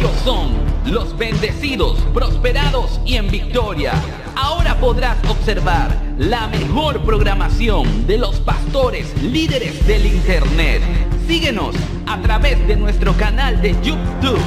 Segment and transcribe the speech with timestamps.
[0.00, 0.52] Ellos son
[0.86, 3.92] los bendecidos, prosperados y en victoria.
[4.34, 10.80] Ahora podrás observar la mejor programación de los pastores líderes del Internet.
[11.26, 11.74] Síguenos
[12.06, 14.40] a través de nuestro canal de YouTube,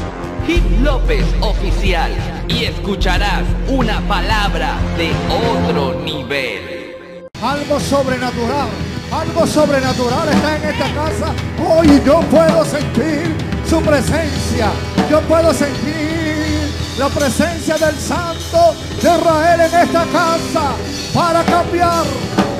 [0.48, 2.12] Hip López Oficial,
[2.48, 7.28] y escucharás una palabra de otro nivel.
[7.44, 8.70] Algo sobrenatural,
[9.12, 11.34] algo sobrenatural está en esta casa.
[11.64, 13.36] Hoy yo puedo sentir
[13.70, 14.72] su presencia.
[15.10, 20.76] Yo puedo sentir la presencia del Santo de Israel en esta casa
[21.14, 22.04] para cambiar,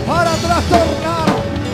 [0.06, 1.26] para trastornar,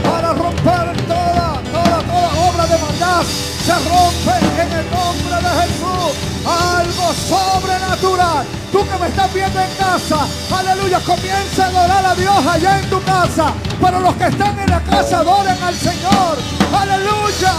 [0.03, 3.23] para romper toda, toda, toda obra de maldad.
[3.65, 6.29] Se rompe en el nombre de Jesús.
[6.45, 8.45] Algo sobrenatural.
[8.71, 12.89] Tú que me estás viendo en casa, aleluya, comienza a adorar a Dios allá en
[12.89, 13.53] tu casa.
[13.81, 16.37] Pero los que están en la casa adoren al Señor.
[16.71, 17.53] Aleluya.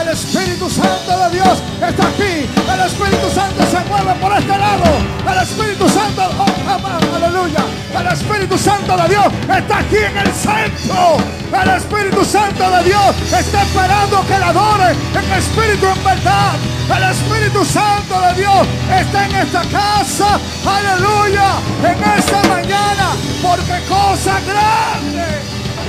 [0.00, 2.48] El Espíritu Santo de Dios está aquí.
[2.72, 4.84] El Espíritu Santo se mueve por este lado.
[5.30, 7.64] El Espíritu Santo, oh, aleluya.
[7.98, 11.16] El Espíritu Santo de Dios está aquí en el centro.
[11.52, 16.54] El Espíritu Santo de Dios está esperando que la adore en espíritu en verdad.
[16.96, 20.40] El Espíritu Santo de Dios está en esta casa.
[20.66, 21.60] Aleluya.
[21.82, 23.14] En esta mañana.
[23.42, 25.26] Porque cosa grande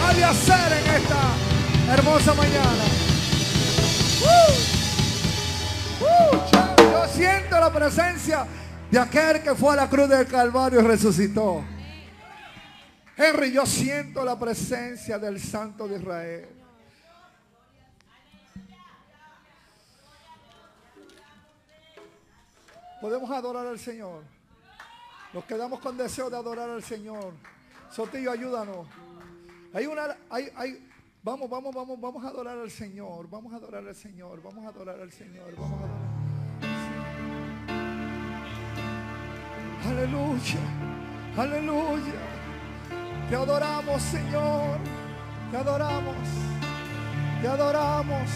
[0.04, 2.84] ha de hacer en esta hermosa mañana.
[4.22, 8.45] Uh, uh, yo siento la presencia
[8.92, 11.64] de aquel que fue a la cruz del Calvario y resucitó.
[13.17, 16.50] Henry, yo siento la presencia del Santo de Israel.
[23.00, 24.34] Podemos adorar al Señor.
[25.36, 27.33] Nos quedamos con deseo de adorar al Señor.
[27.91, 28.88] Sotillo, ayúdanos.
[29.73, 30.89] Hay una, hay, hay,
[31.22, 33.30] vamos, vamos, vamos, vamos a adorar al Señor.
[33.30, 34.42] Vamos a adorar al Señor.
[34.42, 35.53] Vamos a adorar al Señor.
[35.58, 36.16] Vamos a adorar.
[39.86, 40.59] Aleluya.
[41.36, 42.22] Aleluya.
[43.30, 44.77] Te adoramos, Señor.
[45.52, 46.15] Te adoramos.
[47.42, 48.30] Te adoramos.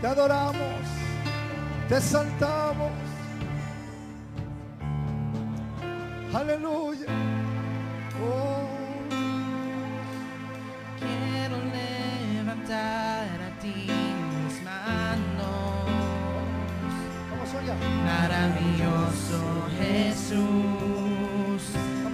[0.00, 0.80] Te adoramos.
[1.88, 3.11] Te saltamos.
[6.34, 7.06] Aleluya.
[8.24, 8.64] Oh.
[10.98, 15.90] Quiero levantar a ti mis manos.
[17.30, 17.74] Vamos allá.
[18.06, 19.40] Maravilloso
[19.78, 21.62] Jesús,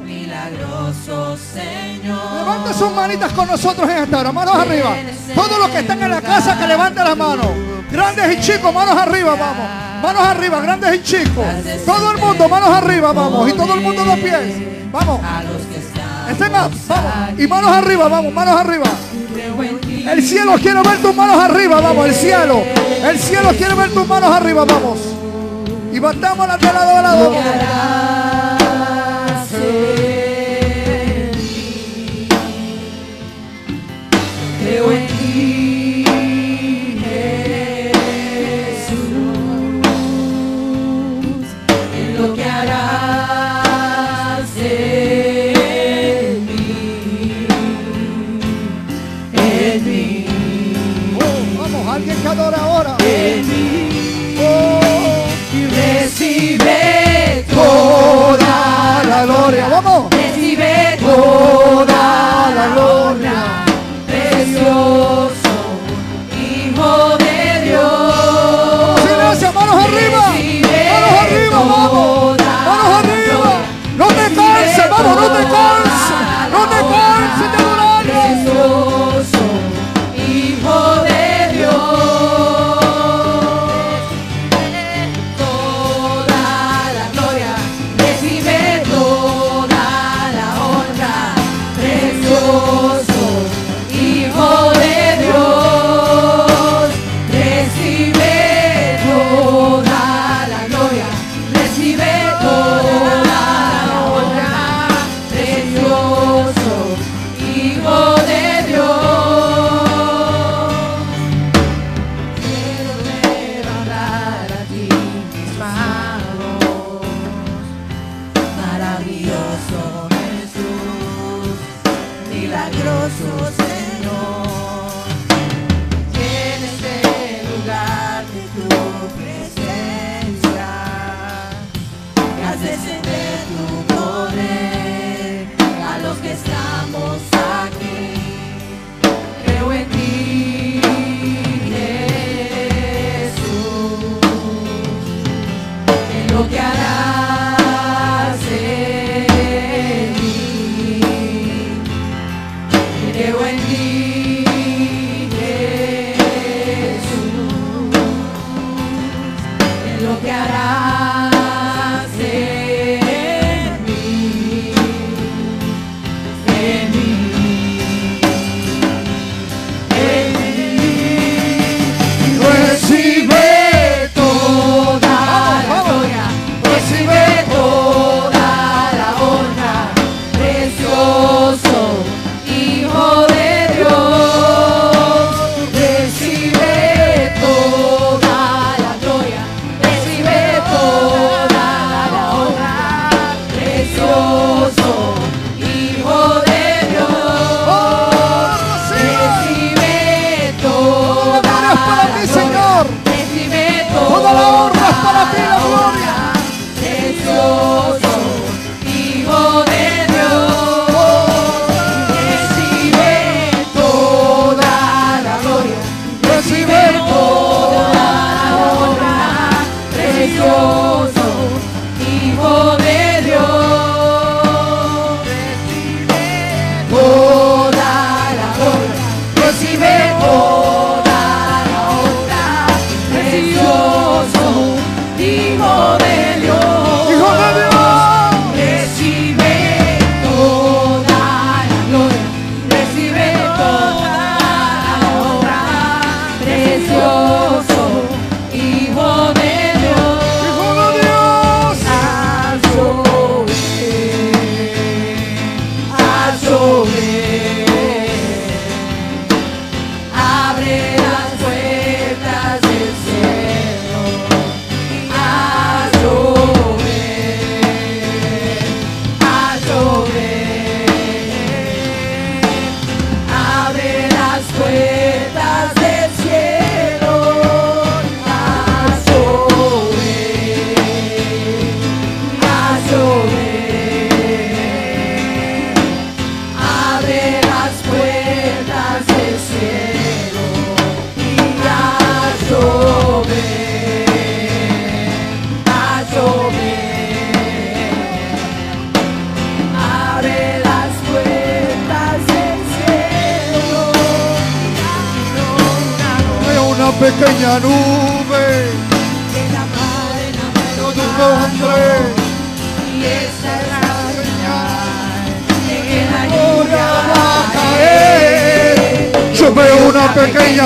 [0.04, 2.34] milagroso Señor.
[2.34, 4.32] Levanta sus manitas con nosotros en esta hora.
[4.32, 4.96] Manos arriba.
[5.32, 7.46] Todos los que están en la casa que levanten las manos.
[7.92, 9.87] Grandes y chicos, manos arriba, vamos.
[10.02, 11.44] Manos arriba, grandes y chicos.
[11.84, 13.48] Todo el mundo, manos arriba, vamos.
[13.48, 14.90] Y todo el mundo de pies.
[14.92, 15.20] Vamos.
[16.30, 17.40] Estén up, vamos.
[17.40, 18.86] Y manos arriba, vamos, manos arriba.
[20.10, 22.62] El cielo quiere ver tus manos arriba, vamos, el cielo.
[23.04, 24.98] El cielo quiere ver tus manos arriba, vamos.
[25.92, 28.17] Y batamos de lado a lado.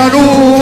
[0.03, 0.52] Mano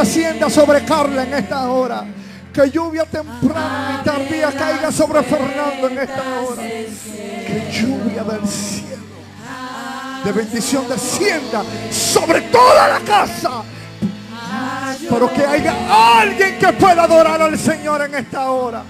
[0.00, 2.04] descienda sobre Carla en esta hora.
[2.52, 6.62] Que lluvia temprana y tardía caiga sobre Fernando en esta hora.
[6.62, 9.04] Que lluvia del cielo,
[10.24, 13.62] de bendición descienda sobre toda la casa.
[15.08, 18.82] Pero que haya alguien que pueda adorar al Señor en esta hora.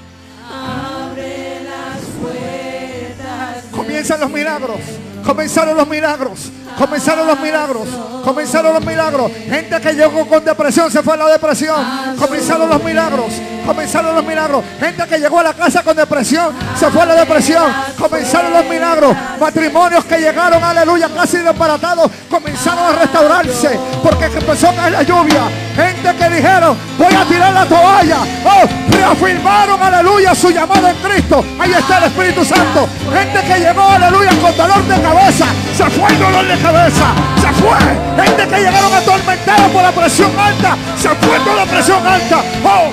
[3.70, 4.80] Comienzan los milagros.
[5.24, 6.50] Comenzaron los milagros.
[6.78, 7.88] Comenzaron los milagros.
[8.24, 9.30] Comenzaron los milagros.
[9.48, 12.16] Gente que llegó con depresión se fue a la depresión.
[12.18, 13.32] Comenzaron los milagros
[13.70, 14.64] comenzaron los milagros.
[14.80, 18.64] Gente que llegó a la casa con depresión, se fue a la depresión, comenzaron los
[18.64, 19.16] milagros.
[19.38, 25.42] Matrimonios que llegaron, aleluya, casi desbaratados, comenzaron a restaurarse porque empezó a caer la lluvia.
[25.76, 28.18] Gente que dijeron, voy a tirar la toalla.
[28.44, 31.44] Oh, reafirmaron, aleluya, su llamada en Cristo.
[31.60, 32.88] Ahí está el Espíritu Santo.
[33.14, 35.46] Gente que llegó, aleluya, con dolor de cabeza.
[35.76, 37.14] Se fue el dolor de cabeza.
[37.40, 37.78] Se fue.
[38.24, 40.76] Gente que llegaron atormentados por la presión alta.
[41.00, 42.42] Se ha puesto la presión alta.
[42.62, 42.92] Oh,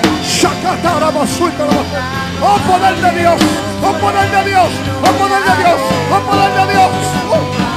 [2.40, 3.40] Oh, poder de Dios.
[3.82, 4.68] Oh, poder de Dios.
[5.02, 5.80] Oh, poder de Dios.
[6.10, 6.90] Oh, poder de Dios.
[7.30, 7.68] Oh.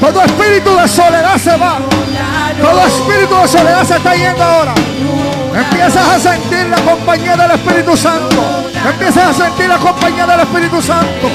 [0.00, 1.78] Todo espíritu de soledad se va.
[2.60, 4.74] Todo espíritu de soledad se está yendo ahora.
[5.54, 8.63] Empiezas a sentir la compañía del Espíritu Santo.
[8.88, 11.28] Empiezas a sentir la compañía del Espíritu Santo.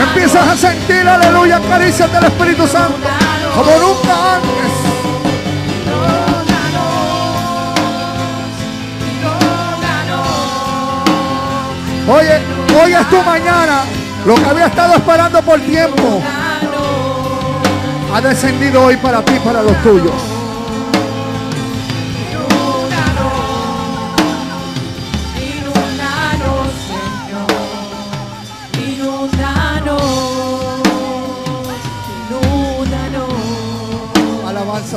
[0.00, 2.98] Empiezas a sentir, aleluya, caricias del Espíritu Santo.
[3.54, 4.88] Como nunca antes.
[12.08, 12.40] Oye,
[12.80, 13.82] hoy es tu mañana.
[14.24, 16.22] Lo que había estado esperando por tiempo
[18.14, 20.37] ha descendido hoy para ti, para los tuyos.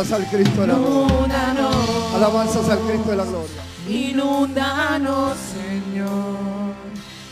[0.01, 2.15] Alabanzas al Cristo de la gloria.
[2.15, 3.61] Alabanzas al Cristo de la gloria.
[3.87, 6.73] Inúndanos, Señor.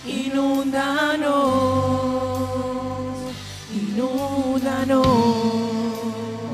[0.05, 1.33] Inúndanos.
[3.73, 5.07] Inúndanos.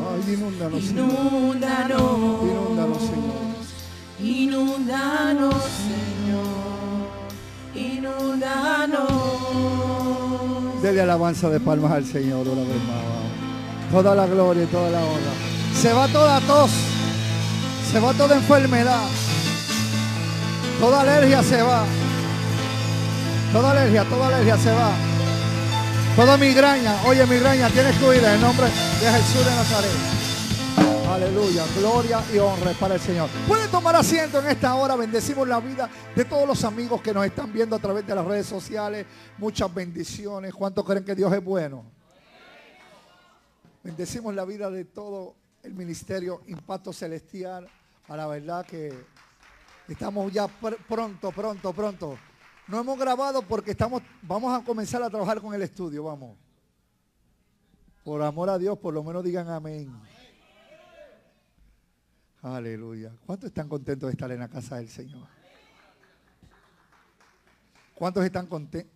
[0.07, 1.05] Ay, inúndanos, Señor.
[1.05, 2.01] Inúndanos.
[2.43, 3.35] Inúndanos, Señor.
[4.21, 5.63] Inúndanos,
[6.15, 6.45] Señor.
[7.75, 9.11] Inúndanos.
[10.81, 13.91] Dele alabanza de palmas al Señor una vez más.
[13.91, 15.54] Toda la gloria y toda la honra.
[15.75, 16.71] Se va toda tos.
[17.91, 19.07] Se va toda enfermedad.
[20.79, 21.85] Toda alergia se va.
[23.51, 24.91] Toda alergia, toda alergia se va.
[26.15, 26.95] Toda migraña.
[27.05, 30.15] Oye, migraña, tienes que huir en el nombre de Jesús de Nazaret.
[31.09, 33.29] Aleluya, gloria y honra para el Señor.
[33.47, 34.95] Pueden tomar asiento en esta hora.
[34.95, 38.25] Bendecimos la vida de todos los amigos que nos están viendo a través de las
[38.25, 39.05] redes sociales.
[39.37, 40.53] Muchas bendiciones.
[40.53, 41.85] ¿Cuántos creen que Dios es bueno?
[43.83, 45.35] Bendecimos la vida de todo
[45.65, 47.67] el ministerio Impacto Celestial.
[48.07, 48.93] A la verdad que
[49.87, 52.17] estamos ya pr- pronto, pronto, pronto.
[52.67, 56.37] No hemos grabado porque estamos, vamos a comenzar a trabajar con el estudio, vamos.
[58.03, 59.91] Por amor a Dios, por lo menos digan amén.
[62.41, 63.11] Aleluya.
[63.25, 65.27] ¿Cuántos están contentos de estar en la casa del Señor?
[67.95, 68.94] ¿Cuántos están contentos?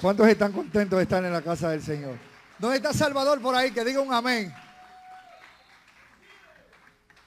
[0.00, 2.18] ¿Cuántos están contentos de estar en la casa del Señor?
[2.58, 3.70] ¿Dónde está Salvador por ahí?
[3.70, 4.52] Que diga un amén.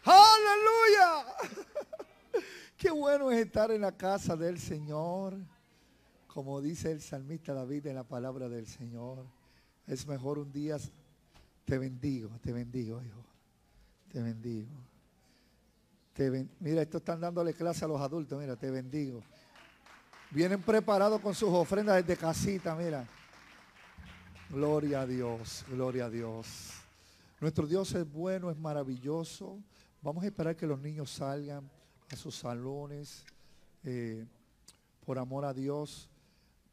[0.03, 1.25] Aleluya.
[2.77, 5.35] Qué bueno es estar en la casa del Señor.
[6.27, 9.25] Como dice el salmista David en la palabra del Señor.
[9.87, 10.77] Es mejor un día.
[11.65, 13.25] Te bendigo, te bendigo, hijo.
[14.11, 14.69] Te bendigo.
[16.13, 18.39] Te Mira, esto están dándole clase a los adultos.
[18.39, 19.23] Mira, te bendigo.
[20.31, 23.07] Vienen preparados con sus ofrendas desde casita, mira.
[24.49, 26.73] Gloria a Dios, gloria a Dios.
[27.39, 29.57] Nuestro Dios es bueno, es maravilloso.
[30.01, 31.69] Vamos a esperar que los niños salgan
[32.11, 33.25] a sus salones.
[33.83, 34.25] eh,
[35.03, 36.07] por amor a Dios.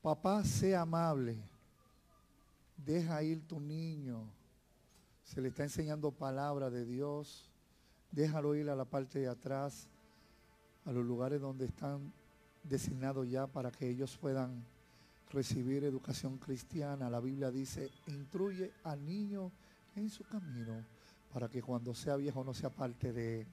[0.03, 1.39] Papá, sea amable.
[2.77, 4.29] Deja ir tu niño.
[5.25, 7.49] Se le está enseñando palabra de Dios.
[8.11, 9.89] Déjalo ir a la parte de atrás,
[10.85, 12.13] a los lugares donde están
[12.69, 14.65] designados ya para que ellos puedan
[15.31, 17.11] recibir educación cristiana.
[17.11, 19.51] La Biblia dice, instruye al niño
[19.95, 20.85] en su camino
[21.33, 23.47] para que cuando sea viejo no sea parte de él.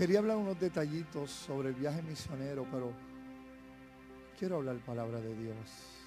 [0.00, 2.94] Quería hablar unos detallitos sobre el viaje misionero, pero
[4.38, 5.99] quiero hablar palabra de Dios.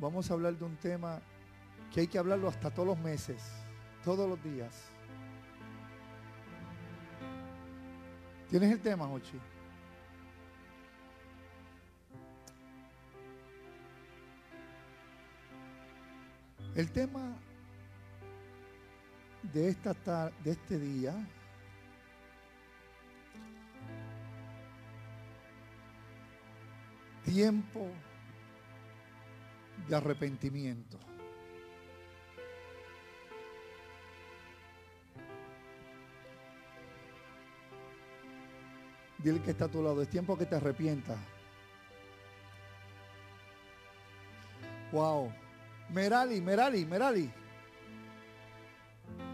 [0.00, 1.20] Vamos a hablar de un tema
[1.92, 3.42] que hay que hablarlo hasta todos los meses,
[4.02, 4.90] todos los días.
[8.48, 9.38] ¿Tienes el tema, Ochi?
[16.74, 17.36] El tema
[19.52, 21.14] de, esta de este día
[27.22, 27.86] tiempo
[29.90, 30.98] de arrepentimiento.
[39.18, 41.18] Dile que está a tu lado, es tiempo que te arrepientas.
[44.92, 45.32] Wow.
[45.90, 47.30] Merali, Merali, Merali.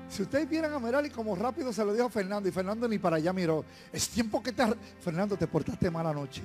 [0.08, 3.16] Si ustedes vieran a Merali como rápido se lo dijo Fernando y Fernando ni para
[3.16, 3.64] allá miró.
[3.92, 4.64] Es tiempo que te...
[5.00, 6.42] Fernando, te portaste mal anoche.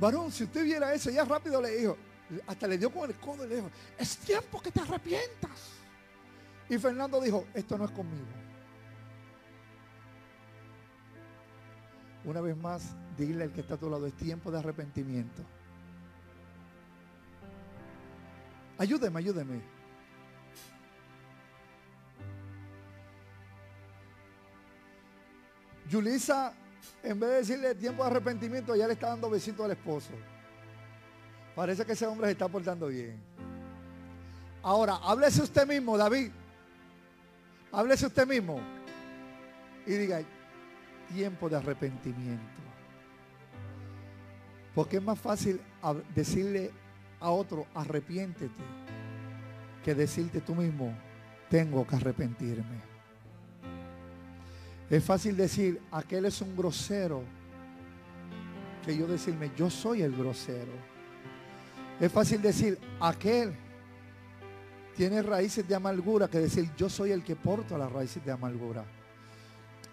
[0.00, 1.96] Varón, si usted viera eso, ya rápido le dijo,
[2.46, 5.72] hasta le dio con el codo y le dijo, es tiempo que te arrepientas.
[6.70, 8.24] Y Fernando dijo, esto no es conmigo.
[12.24, 15.42] Una vez más, dile al que está a tu lado, es tiempo de arrepentimiento.
[18.78, 19.60] Ayúdeme, ayúdeme.
[25.90, 26.54] Yulisa,
[27.02, 30.12] en vez de decirle tiempo de arrepentimiento, ya le está dando besito al esposo.
[31.54, 33.20] Parece que ese hombre se está portando bien.
[34.62, 36.30] Ahora, háblese usted mismo, David.
[37.72, 38.60] Háblese usted mismo.
[39.86, 40.22] Y diga,
[41.12, 42.60] tiempo de arrepentimiento.
[44.74, 45.60] Porque es más fácil
[46.14, 46.70] decirle
[47.18, 48.62] a otro, arrepiéntete,
[49.84, 50.94] que decirte tú mismo,
[51.48, 52.89] tengo que arrepentirme.
[54.90, 57.22] Es fácil decir, aquel es un grosero,
[58.84, 60.72] que yo decirme, yo soy el grosero.
[62.00, 63.54] Es fácil decir, aquel
[64.96, 68.84] tiene raíces de amargura, que decir, yo soy el que porto las raíces de amargura.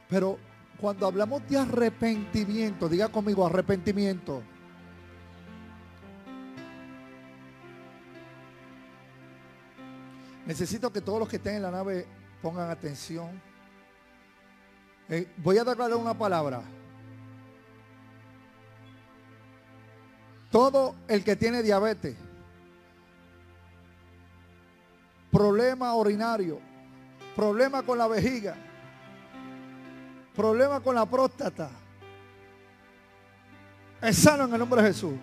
[0.10, 0.40] Pero
[0.80, 4.42] cuando hablamos de arrepentimiento, diga conmigo arrepentimiento.
[10.48, 12.08] Necesito que todos los que estén en la nave
[12.42, 13.47] pongan atención.
[15.10, 16.62] Eh, voy a darle una palabra.
[20.52, 22.16] Todo el que tiene diabetes,
[25.32, 26.60] problema urinario,
[27.36, 28.56] problema con la vejiga,
[30.36, 31.70] problema con la próstata,
[34.02, 35.14] es sano en el nombre de Jesús.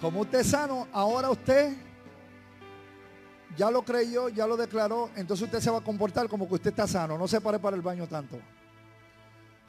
[0.00, 1.76] Como usted es sano, ahora usted
[3.56, 6.70] ya lo creyó, ya lo declaró, entonces usted se va a comportar como que usted
[6.70, 7.18] está sano.
[7.18, 8.38] No se pare para el baño tanto.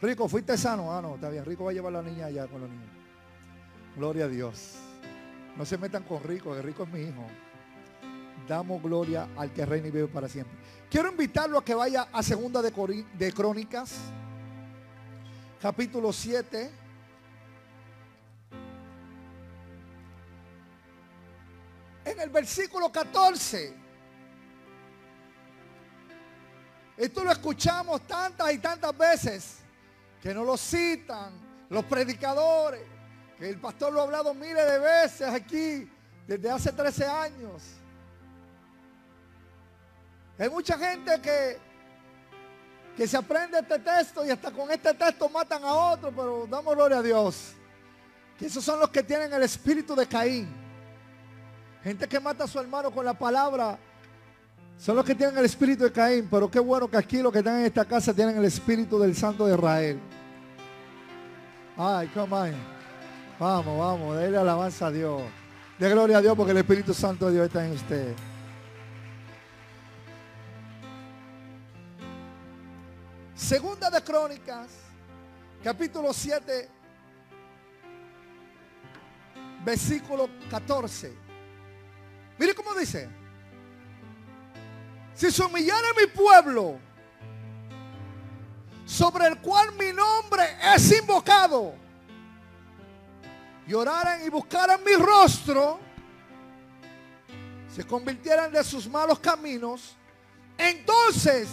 [0.02, 0.94] Rico, fuiste sano.
[0.94, 1.44] Ah, no, está bien.
[1.44, 2.88] Rico va a llevar a la niña allá con los niños.
[3.96, 4.76] Gloria a Dios.
[5.58, 7.26] No se metan con Rico, que Rico es mi hijo.
[8.48, 10.58] Damos gloria al que reina y vive para siempre.
[10.90, 13.96] Quiero invitarlo a que vaya a segunda de, de Crónicas,
[15.62, 16.72] capítulo 7.
[22.22, 23.74] El versículo 14.
[26.98, 29.58] Esto lo escuchamos tantas y tantas veces
[30.22, 31.32] que no lo citan
[31.70, 32.82] los predicadores,
[33.38, 35.90] que el pastor lo ha hablado miles de veces aquí
[36.28, 37.64] desde hace 13 años.
[40.38, 41.58] Hay mucha gente que,
[42.98, 46.76] que se aprende este texto y hasta con este texto matan a otro, pero damos
[46.76, 47.54] gloria a Dios.
[48.38, 50.59] Que esos son los que tienen el espíritu de Caín.
[51.84, 53.78] Gente que mata a su hermano con la palabra.
[54.78, 56.28] Son los que tienen el espíritu de Caín.
[56.30, 59.16] Pero qué bueno que aquí los que están en esta casa tienen el espíritu del
[59.16, 60.00] Santo de Israel.
[61.78, 62.54] Ay, come on.
[63.40, 64.18] Vamos, vamos.
[64.18, 65.22] Dele alabanza a Dios.
[65.78, 68.14] De gloria a Dios porque el Espíritu Santo de Dios está en usted.
[73.34, 74.68] Segunda de Crónicas,
[75.64, 76.70] capítulo 7,
[79.64, 81.29] versículo 14.
[82.40, 83.10] Mire cómo dice.
[85.14, 86.80] Si se humillara mi pueblo,
[88.86, 91.74] sobre el cual mi nombre es invocado,
[93.68, 95.80] y oraran y buscaran mi rostro,
[97.68, 99.98] se convirtieran de sus malos caminos,
[100.58, 101.50] entonces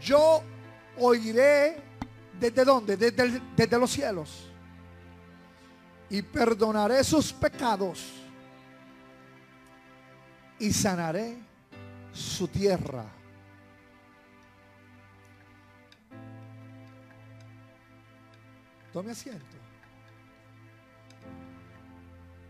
[0.00, 0.42] yo
[0.96, 1.82] oiré
[2.40, 2.96] desde dónde?
[2.96, 4.48] Desde, desde los cielos.
[6.08, 8.27] Y perdonaré sus pecados
[10.58, 11.38] y sanaré
[12.12, 13.04] su tierra.
[18.92, 19.56] Tome asiento.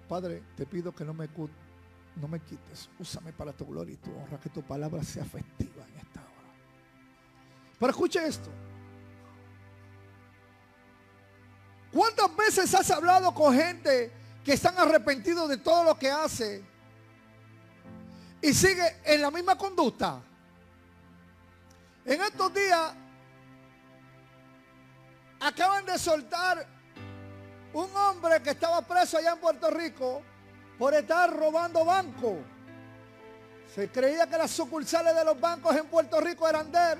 [0.08, 2.88] Padre, te pido que no me, quites.
[2.98, 4.40] Úsame para tu gloria y tu honra.
[4.40, 6.54] Que tu palabra sea efectiva en esta hora.
[7.78, 8.50] Pero escuche esto.
[11.92, 14.10] ¿Cuántas veces has hablado con gente
[14.44, 16.64] que están arrepentidos de todo lo que hace?
[18.40, 20.20] Y sigue en la misma conducta.
[22.04, 22.92] En estos días
[25.40, 26.66] acaban de soltar
[27.72, 30.22] un hombre que estaba preso allá en Puerto Rico
[30.78, 32.38] por estar robando bancos.
[33.74, 36.98] Se creía que las sucursales de los bancos en Puerto Rico eran de él.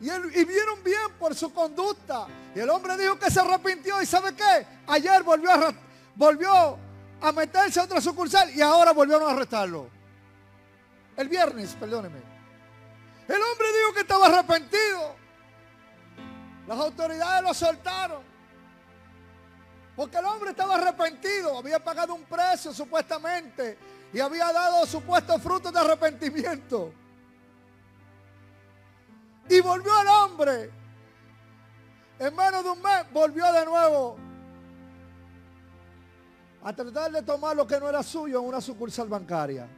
[0.00, 2.26] Y, y, vieron bien por su conducta.
[2.54, 4.02] Y el hombre dijo que se arrepintió.
[4.02, 4.66] ¿Y sabe qué?
[4.86, 5.72] Ayer volvió a,
[6.14, 6.78] volvió
[7.20, 9.88] a meterse a otra sucursal y ahora volvieron a arrestarlo.
[11.16, 12.18] El viernes, perdóneme.
[13.28, 15.16] El hombre dijo que estaba arrepentido.
[16.66, 18.22] Las autoridades lo soltaron.
[19.96, 21.58] Porque el hombre estaba arrepentido.
[21.58, 23.78] Había pagado un precio supuestamente.
[24.12, 26.92] Y había dado supuestos frutos de arrepentimiento.
[29.48, 30.70] Y volvió el hombre.
[32.18, 34.23] En menos de un mes volvió de nuevo
[36.64, 39.68] a tratar de tomar lo que no era suyo en una sucursal bancaria.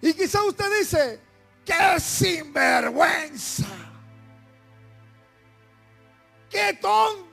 [0.00, 1.20] Y quizá usted dice,
[1.62, 3.66] ¡qué sinvergüenza!
[6.48, 7.26] ¡Qué tonto!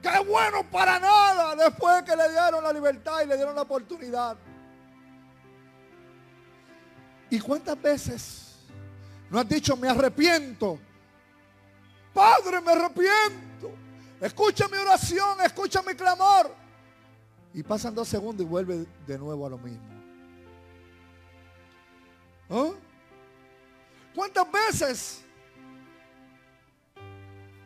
[0.00, 1.56] ¡Qué bueno para nada!
[1.56, 4.36] Después que le dieron la libertad y le dieron la oportunidad.
[7.30, 8.58] ¿Y cuántas veces
[9.28, 10.78] no has dicho, me arrepiento?
[12.14, 13.51] Padre, me arrepiento.
[14.22, 16.54] Escucha mi oración, escucha mi clamor.
[17.52, 19.84] Y pasan dos segundos y vuelve de nuevo a lo mismo.
[22.48, 22.70] ¿Ah?
[24.14, 25.22] ¿Cuántas veces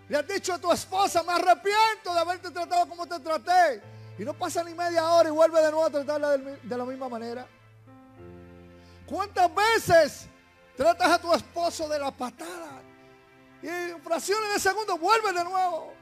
[0.08, 3.82] le has dicho a tu esposa, me arrepiento de haberte tratado como te traté?
[4.18, 7.10] Y no pasa ni media hora y vuelve de nuevo a tratarla de la misma
[7.10, 7.46] manera.
[9.04, 10.26] ¿Cuántas veces
[10.74, 12.80] tratas a tu esposo de la patada?
[13.62, 15.95] Y en fracciones de segundo vuelve de nuevo.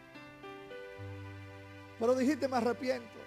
[1.98, 3.18] Pero dijiste, me arrepiento.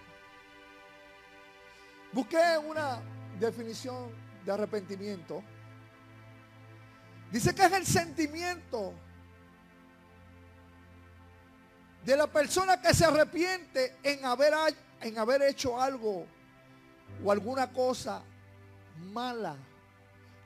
[2.12, 3.02] Busqué una
[3.40, 4.10] definición
[4.46, 5.44] de arrepentimiento.
[7.32, 8.94] Dice que es el sentimiento
[12.06, 14.54] de la persona que se arrepiente en haber,
[15.02, 16.26] en haber hecho algo
[17.24, 18.24] o alguna cosa
[19.12, 19.58] mala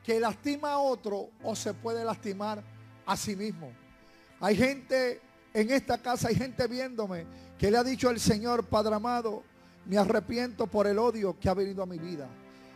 [0.04, 2.64] que lastima a otro o se puede lastimar
[3.06, 3.72] a sí mismo.
[4.40, 5.22] Hay gente
[5.54, 7.26] en esta casa, hay gente viéndome
[7.62, 9.44] que le ha dicho al Señor, Padre amado,
[9.86, 12.28] me arrepiento por el odio que ha venido a mi vida.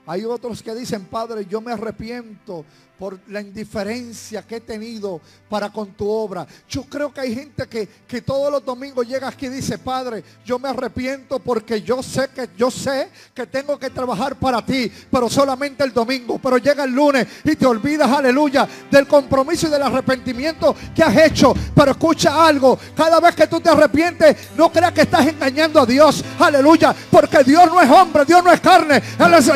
[0.08, 2.66] Hay otros que dicen, Padre, yo me arrepiento
[2.98, 6.48] por la indiferencia que he tenido para con tu obra.
[6.70, 10.24] Yo creo que hay gente que, que todos los domingos llega aquí y dice, Padre,
[10.46, 14.92] yo me arrepiento porque yo sé que yo sé que tengo que trabajar para ti,
[15.12, 16.40] pero solamente el domingo.
[16.40, 21.18] Pero llega el lunes y te olvidas, aleluya, del compromiso y del arrepentimiento que has
[21.18, 21.54] hecho.
[21.76, 25.86] Pero escucha algo, cada vez que tú te arrepientes, no creas que estás engañando a
[25.86, 29.50] Dios, aleluya, porque Dios no es hombre, Dios no es carne, Él es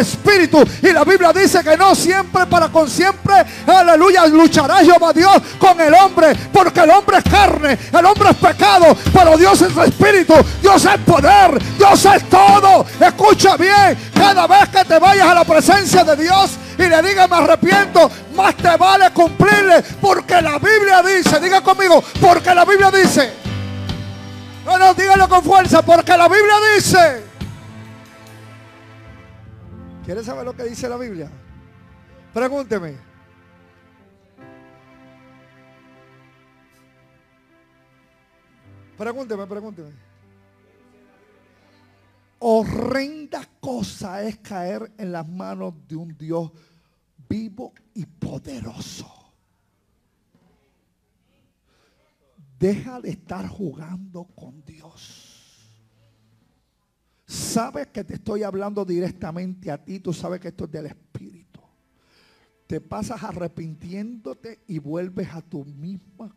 [0.82, 3.34] Y la Biblia dice que no siempre para con siempre
[3.68, 8.38] aleluya, luchará Jehová Dios con el hombre, porque el hombre es carne, el hombre es
[8.38, 12.86] pecado, pero Dios es espíritu, Dios es poder, Dios es todo.
[13.00, 17.30] Escucha bien, cada vez que te vayas a la presencia de Dios y le digas
[17.30, 22.92] me arrepiento, más te vale cumplirle, porque la Biblia dice, diga conmigo, porque la Biblia
[22.92, 23.34] dice,
[24.66, 27.29] no, no, dígalo con fuerza, porque la Biblia dice.
[30.10, 31.30] ¿Quieres saber lo que dice la Biblia?
[32.34, 32.96] Pregúnteme.
[38.98, 39.92] Pregúnteme, pregúnteme.
[42.40, 46.54] Horrenda cosa es caer en las manos de un Dios
[47.30, 49.32] vivo y poderoso.
[52.58, 55.19] Deja de estar jugando con Dios.
[57.30, 60.00] Sabes que te estoy hablando directamente a ti.
[60.00, 61.60] Tú sabes que esto es del Espíritu.
[62.66, 66.36] Te pasas arrepintiéndote y vuelves a tu misma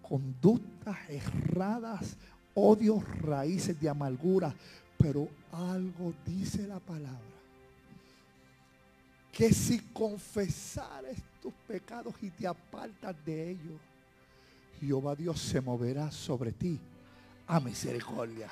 [0.00, 2.16] conductas erradas,
[2.54, 4.54] odios, raíces de amargura.
[4.96, 7.20] Pero algo dice la palabra.
[9.30, 13.78] Que si confesares tus pecados y te apartas de ellos,
[14.80, 16.80] Jehová Dios se moverá sobre ti
[17.46, 18.48] a misericordia.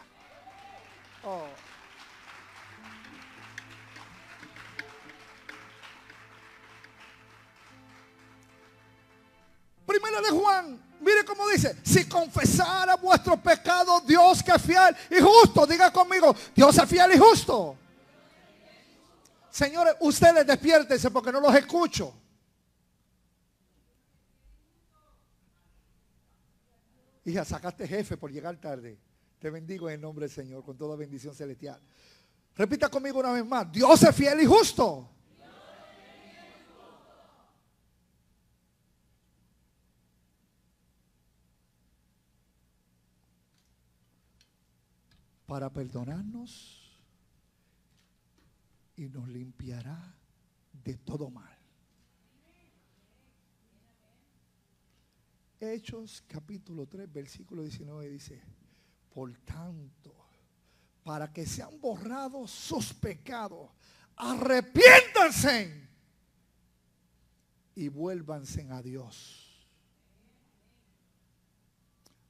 [1.25, 1.47] Oh.
[9.87, 15.21] Primera de Juan Mire cómo dice, si confesara vuestro pecado, Dios que es fiel y
[15.21, 17.77] justo, diga conmigo, Dios es fiel y justo.
[19.51, 22.15] Señores, ustedes despiértense porque no los escucho.
[27.25, 28.99] Hija, sacaste jefe por llegar tarde.
[29.39, 31.81] Te bendigo en el nombre del Señor con toda bendición celestial.
[32.57, 33.71] Repita conmigo una vez más.
[33.71, 35.11] Dios es fiel y justo.
[45.49, 46.93] para perdonarnos
[48.97, 50.15] y nos limpiará
[50.85, 51.57] de todo mal.
[55.59, 58.43] Hechos capítulo 3, versículo 19 dice,
[59.19, 60.15] por tanto,
[61.03, 63.69] para que sean borrados sus pecados,
[64.15, 65.89] arrepiéntanse
[67.75, 69.67] y vuélvanse a Dios.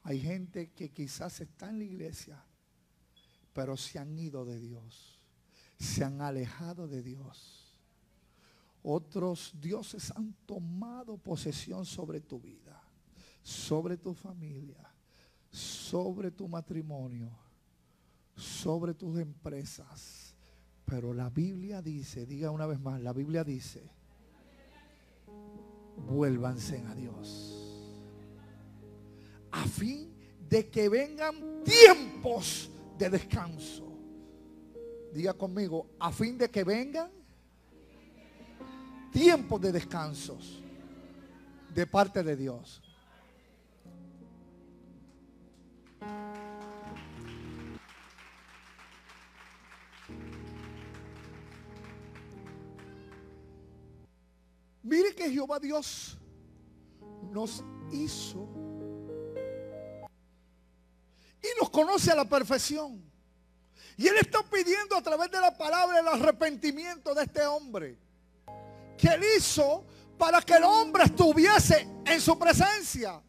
[0.05, 2.43] Hay gente que quizás está en la iglesia
[3.53, 5.21] pero se han ido de Dios,
[5.79, 7.77] se han alejado de Dios.
[8.83, 12.81] Otros dioses han tomado posesión sobre tu vida,
[13.43, 14.88] sobre tu familia,
[15.51, 17.31] sobre tu matrimonio,
[18.35, 20.35] sobre tus empresas.
[20.85, 23.83] Pero la Biblia dice, diga una vez más, la Biblia dice,
[25.97, 27.55] vuélvanse a Dios.
[29.51, 30.15] A fin
[30.49, 33.87] de que vengan tiempos de descanso.
[35.13, 37.11] Diga conmigo, a fin de que vengan
[39.13, 40.63] tiempos de descansos
[41.75, 42.83] de parte de Dios.
[55.19, 56.17] Que Jehová Dios
[57.33, 58.49] nos hizo
[61.43, 63.03] y nos conoce a la perfección.
[63.97, 67.99] Y Él está pidiendo a través de la palabra el arrepentimiento de este hombre.
[68.97, 69.85] Que Él hizo
[70.17, 73.21] para que el hombre estuviese en su presencia.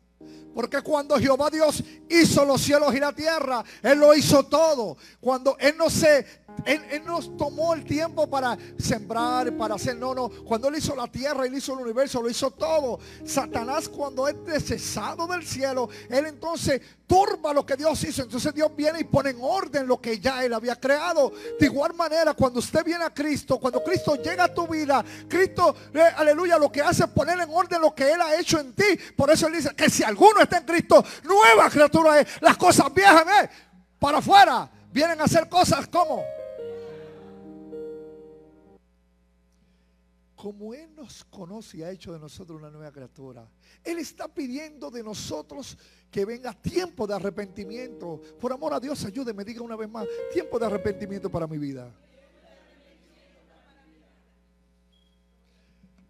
[0.53, 4.97] Porque cuando Jehová Dios hizo los cielos y la tierra, Él lo hizo todo.
[5.19, 6.25] Cuando Él no se
[6.65, 10.29] él, nos tomó el tiempo para sembrar, para hacer, no, no.
[10.29, 12.99] Cuando Él hizo la tierra, Él hizo el universo, lo hizo todo.
[13.25, 18.21] Satanás cuando es descesado del cielo, Él entonces turba lo que Dios hizo.
[18.21, 21.31] Entonces Dios viene y pone en orden lo que ya Él había creado.
[21.59, 25.75] De igual manera, cuando usted viene a Cristo, cuando Cristo llega a tu vida, Cristo,
[25.93, 28.73] eh, aleluya, lo que hace es poner en orden lo que Él ha hecho en
[28.73, 28.99] ti.
[29.15, 32.41] Por eso Él dice que si alguno está en Cristo, nueva criatura es.
[32.41, 33.49] Las cosas viejas, eh,
[33.99, 36.23] para afuera, vienen a hacer cosas como
[40.39, 43.45] como Él nos conoce y ha hecho de nosotros una nueva criatura,
[43.83, 45.77] Él está pidiendo de nosotros
[46.09, 48.21] que venga tiempo de arrepentimiento.
[48.39, 51.93] Por amor a Dios, ayúdeme, diga una vez más, tiempo de arrepentimiento para mi vida.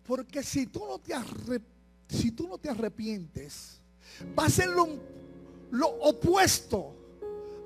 [0.06, 1.16] Porque si tú no te,
[2.08, 3.79] si tú no te arrepientes,
[4.38, 4.88] va a ser lo,
[5.72, 6.96] lo opuesto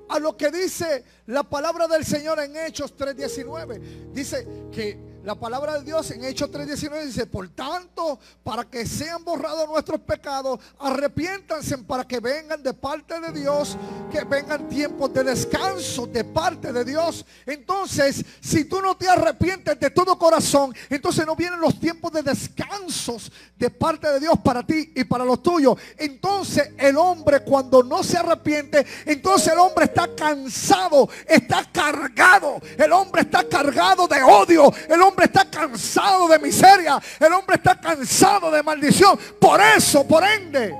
[0.08, 4.12] a lo que dice la palabra del Señor en Hechos 3.19.
[4.12, 9.24] Dice que la palabra de Dios en Hechos 3.19 dice, por tanto, para que sean
[9.24, 13.78] borrados nuestros pecados, arrepiéntanse para que vengan de parte de Dios,
[14.12, 17.24] que vengan tiempos de descanso de parte de Dios.
[17.46, 22.22] Entonces, si tú no te arrepientes de todo corazón, entonces no vienen los tiempos de
[22.22, 25.78] descansos de parte de Dios para ti y para los tuyos.
[25.96, 32.60] Entonces el hombre cuando no se arrepiente, entonces el hombre está cansado, está cargado.
[32.76, 34.72] El hombre está cargado de odio.
[34.88, 37.00] El hombre hombre está cansado de miseria.
[37.20, 39.16] El hombre está cansado de maldición.
[39.40, 40.76] Por eso, por ende,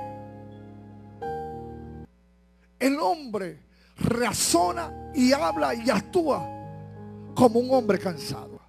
[2.77, 3.63] el hombre
[3.97, 6.45] razona y habla y actúa
[7.33, 8.59] como un hombre cansado.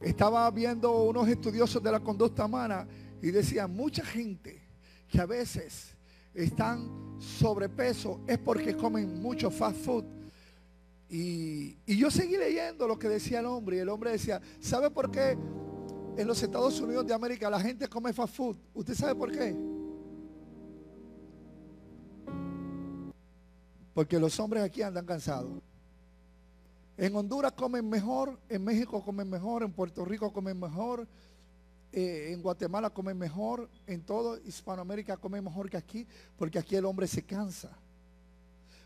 [0.00, 2.86] Estaba viendo unos estudiosos de la conducta humana
[3.22, 4.60] y decían, mucha gente
[5.08, 5.94] que a veces
[6.34, 10.17] están sobrepeso es porque comen mucho fast food
[11.10, 13.76] y, yo seguí leyendo lo que decía el hombre.
[13.76, 15.38] Y el hombre decía, ¿sabe por qué
[16.16, 18.56] en los Estados Unidos de América la gente come fast food?
[18.74, 19.56] ¿Usted sabe por qué?
[23.94, 25.62] Porque los hombres aquí andan cansados.
[26.96, 31.06] En Honduras comen mejor, en México comen mejor, en Puerto Rico comen mejor,
[31.92, 36.84] eh, en Guatemala comen mejor, en todo Hispanoamérica comen mejor que aquí, porque aquí el
[36.84, 37.70] hombre se cansa.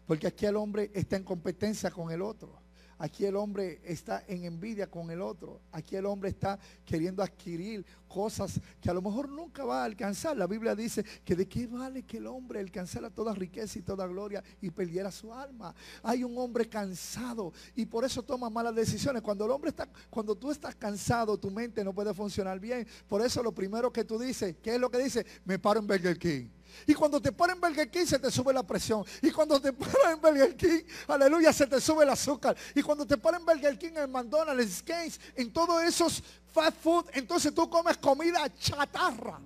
[0.06, 2.62] Porque aquí el hombre está en competencia con el otro.
[3.02, 5.60] Aquí el hombre está en envidia con el otro.
[5.72, 10.36] Aquí el hombre está queriendo adquirir cosas que a lo mejor nunca va a alcanzar.
[10.36, 14.06] La Biblia dice que de qué vale que el hombre alcanzara toda riqueza y toda
[14.06, 15.74] gloria y perdiera su alma.
[16.00, 19.20] Hay un hombre cansado y por eso toma malas decisiones.
[19.20, 22.86] Cuando el hombre está, cuando tú estás cansado, tu mente no puede funcionar bien.
[23.08, 25.26] Por eso lo primero que tú dices, ¿qué es lo que dice?
[25.44, 26.48] Me paro en Burger King.
[26.86, 29.04] Y cuando te ponen Burger King se te sube la presión.
[29.20, 32.56] Y cuando te ponen Burger King, aleluya, se te sube el azúcar.
[32.74, 37.54] Y cuando te ponen Burger King en McDonald's, Gaines, en todos esos fast food, entonces
[37.54, 39.40] tú comes comida chatarra.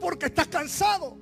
[0.00, 1.16] Porque estás cansado.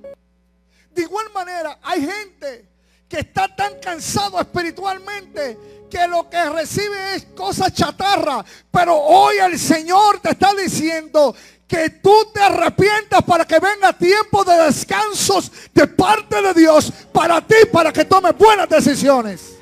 [0.91, 2.70] De igual manera, hay gente
[3.11, 5.57] que está tan cansado espiritualmente
[5.89, 8.45] que lo que recibe es cosa chatarra.
[8.71, 11.35] Pero hoy el Señor te está diciendo
[11.67, 17.45] que tú te arrepientas para que venga tiempo de descansos de parte de Dios para
[17.45, 19.57] ti, para que tomes buenas decisiones.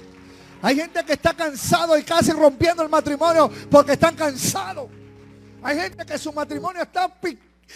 [0.61, 4.91] Hay gente que está cansado y casi rompiendo el matrimonio porque están cansados.
[5.63, 7.05] Hay gente que su matrimonio está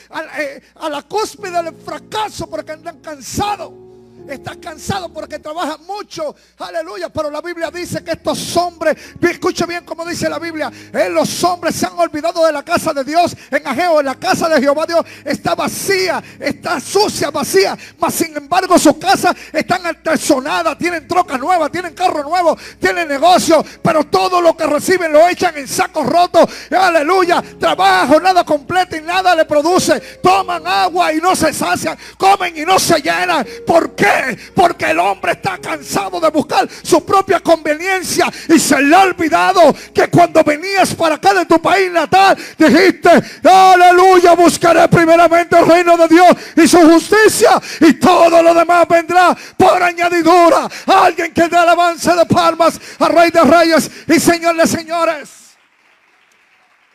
[0.09, 3.82] a, eh, a la cúspide del fracaso porque andan cansados.
[4.27, 6.35] Estás cansado porque trabajas mucho.
[6.59, 7.09] Aleluya.
[7.09, 11.43] Pero la Biblia dice que estos hombres, escucha bien como dice la Biblia, eh, los
[11.43, 13.35] hombres se han olvidado de la casa de Dios.
[13.51, 17.77] En Ageo, en la casa de Jehová Dios está vacía, está sucia, vacía.
[17.99, 23.63] Mas sin embargo su casa están artesonadas, tienen troca nueva, tienen carro nuevo, tienen negocio.
[23.81, 26.45] Pero todo lo que reciben lo echan en sacos rotos.
[26.71, 27.43] Aleluya.
[27.59, 29.99] Trabajo, nada completo y nada le produce.
[30.21, 31.97] Toman agua y no se sacian.
[32.17, 33.45] Comen y no se llenan.
[33.65, 34.12] ¿Por qué?
[34.55, 39.75] Porque el hombre está cansado de buscar su propia conveniencia y se le ha olvidado
[39.93, 43.09] que cuando venías para acá de tu país natal, dijiste,
[43.43, 49.35] aleluya, buscaré primeramente el reino de Dios y su justicia y todo lo demás vendrá
[49.57, 50.67] por añadidura.
[50.85, 55.29] Alguien que dé alabanza de palmas a Rey de Reyes y Señor de Señores.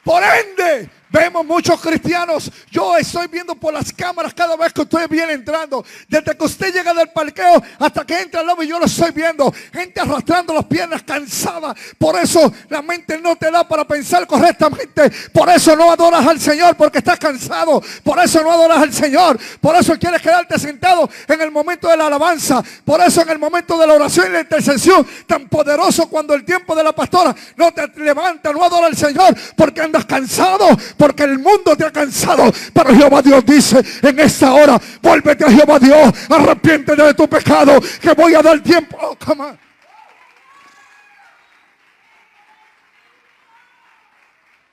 [0.05, 2.51] Por ende, Vemos muchos cristianos.
[2.71, 5.85] Yo estoy viendo por las cámaras cada vez que usted viene entrando.
[6.07, 9.53] Desde que usted llega del parqueo hasta que entra al lobby, yo lo estoy viendo.
[9.73, 11.75] Gente arrastrando las piernas cansada.
[11.97, 15.11] Por eso la mente no te da para pensar correctamente.
[15.33, 17.83] Por eso no adoras al Señor porque estás cansado.
[18.03, 19.39] Por eso no adoras al Señor.
[19.61, 22.63] Por eso quieres quedarte sentado en el momento de la alabanza.
[22.85, 26.45] Por eso en el momento de la oración y la intercesión tan poderoso cuando el
[26.45, 31.23] tiempo de la pastora no te levanta, no adora al Señor porque andas cansado porque
[31.23, 32.53] el mundo te ha cansado.
[32.75, 37.81] Pero Jehová Dios dice en esta hora, vuélvete a Jehová Dios, arrepiéntete de tu pecado,
[38.01, 38.99] que voy a dar tiempo.
[39.01, 39.17] Oh,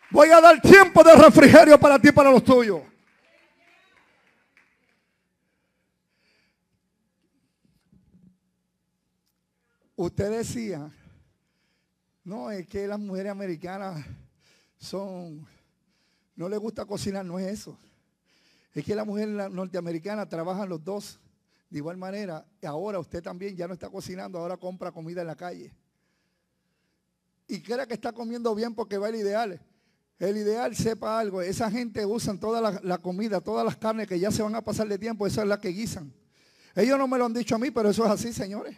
[0.10, 2.82] voy a dar tiempo de refrigerio para ti y para los tuyos.
[9.98, 10.92] Usted decía,
[12.26, 14.06] no, es que las mujeres americanas
[14.78, 15.48] son
[16.36, 17.78] no le gusta cocinar, no es eso.
[18.74, 21.20] Es que la mujer norteamericana trabajan los dos
[21.70, 22.46] de igual manera.
[22.64, 25.74] Ahora usted también ya no está cocinando, ahora compra comida en la calle.
[27.48, 29.62] Y cree que está comiendo bien porque va el ideal.
[30.18, 34.18] El ideal, sepa algo, esa gente usan toda la, la, comida, todas las carnes que
[34.18, 36.14] ya se van a pasar de tiempo, esa es la que guisan.
[36.74, 38.78] Ellos no me lo han dicho a mí, pero eso es así, señores.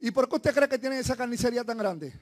[0.00, 2.12] ¿Y por qué usted cree que tienen esa carnicería tan grande?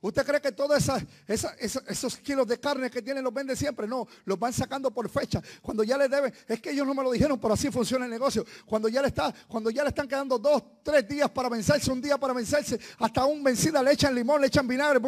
[0.00, 0.90] ¿Usted cree que todos
[1.26, 3.86] esos kilos de carne que tienen los venden siempre?
[3.88, 5.42] No, los van sacando por fecha.
[5.62, 8.10] Cuando ya le deben, es que ellos no me lo dijeron, pero así funciona el
[8.10, 8.44] negocio.
[8.66, 12.00] Cuando ya le está, cuando ya le están quedando dos, tres días para vencerse, un
[12.00, 15.00] día para vencerse, hasta un vencida le echan limón, le echan vinagre,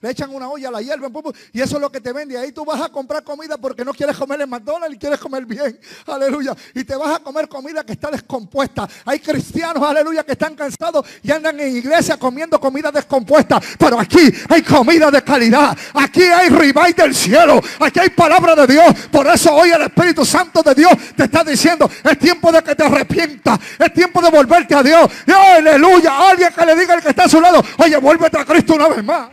[0.00, 1.08] le echan una olla, la hierba,
[1.52, 2.36] y eso es lo que te vende.
[2.38, 5.44] Ahí tú vas a comprar comida porque no quieres comer en McDonald's y quieres comer
[5.44, 5.78] bien.
[6.06, 6.56] Aleluya.
[6.74, 8.88] Y te vas a comer comida que está descompuesta.
[9.04, 13.60] Hay cristianos, aleluya, que están cansados y andan en iglesia comiendo comida descompuesta.
[13.78, 15.76] Pero aquí hay comida de calidad.
[15.94, 17.60] Aquí hay ribay del cielo.
[17.80, 18.94] Aquí hay palabra de Dios.
[19.10, 22.74] Por eso hoy el Espíritu Santo de Dios te está diciendo, es tiempo de que
[22.74, 23.58] te arrepientas.
[23.78, 25.10] Es tiempo de volverte a Dios.
[25.26, 26.30] aleluya.
[26.30, 28.88] Alguien que le diga al que está a su lado, oye, vuélvete a Cristo una
[28.88, 29.30] vez más.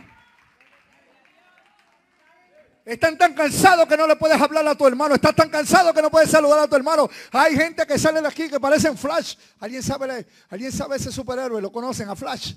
[2.88, 5.14] Están tan cansados que no le puedes hablar a tu hermano.
[5.14, 7.10] Estás tan cansado que no puedes saludar a tu hermano.
[7.32, 9.34] Hay gente que sale de aquí que parecen Flash.
[9.60, 11.60] ¿Alguien sabe, ¿Alguien sabe ese superhéroe?
[11.60, 12.54] ¿Lo conocen a Flash?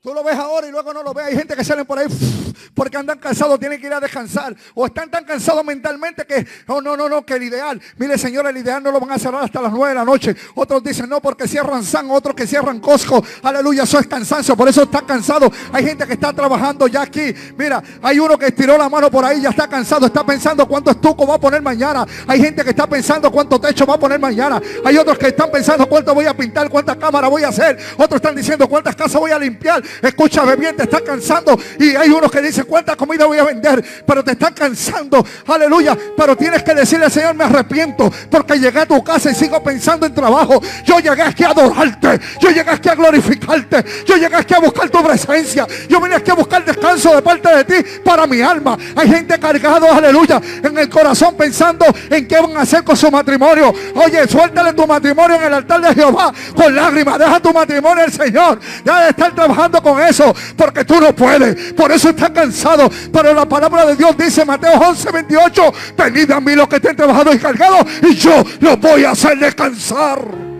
[0.00, 1.26] Tú lo ves ahora y luego no lo ves.
[1.26, 2.06] Hay gente que salen por ahí
[2.74, 4.54] porque andan cansados, tienen que ir a descansar.
[4.74, 7.82] O están tan cansados mentalmente que, oh, no, no, no, que el ideal.
[7.96, 10.36] Mire, señor, el ideal no lo van a cerrar hasta las nueve de la noche.
[10.54, 13.24] Otros dicen no porque cierran San, otros que cierran Costco.
[13.42, 14.56] Aleluya, eso es cansancio.
[14.56, 15.50] Por eso está cansado.
[15.72, 17.34] Hay gente que está trabajando ya aquí.
[17.56, 20.06] Mira, hay uno que estiró la mano por ahí, ya está cansado.
[20.06, 22.06] Está pensando cuánto estuco va a poner mañana.
[22.28, 24.62] Hay gente que está pensando cuánto techo va a poner mañana.
[24.84, 27.76] Hay otros que están pensando cuánto voy a pintar, cuántas cámaras voy a hacer.
[27.96, 29.82] Otros están diciendo cuántas casas voy a limpiar.
[30.02, 31.58] Escúchame bien, te está cansando.
[31.78, 33.84] Y hay unos que dicen, ¿cuánta comida voy a vender?
[34.06, 35.24] Pero te está cansando.
[35.46, 35.96] Aleluya.
[36.16, 38.12] Pero tienes que decirle, Señor, me arrepiento.
[38.30, 40.60] Porque llegué a tu casa y sigo pensando en trabajo.
[40.84, 42.20] Yo llegué aquí a adorarte.
[42.40, 43.84] Yo llegué aquí a glorificarte.
[44.06, 45.66] Yo llegué aquí a buscar tu presencia.
[45.88, 48.76] Yo vine aquí a buscar descanso de parte de ti para mi alma.
[48.96, 53.10] Hay gente cargado, aleluya, en el corazón pensando en qué van a hacer con su
[53.10, 53.72] matrimonio.
[53.94, 57.18] Oye, suéltale tu matrimonio en el altar de Jehová con lágrimas.
[57.18, 58.58] Deja tu matrimonio al Señor.
[58.84, 60.14] Ya de estar trabajando con él
[60.56, 61.72] porque tú no puedes.
[61.72, 62.90] Por eso estás cansado.
[63.12, 66.96] Pero la palabra de Dios dice, Mateo 11, 28, venid a mí los que estén
[66.96, 70.57] trabajados y cargados y yo los voy a hacer descansar.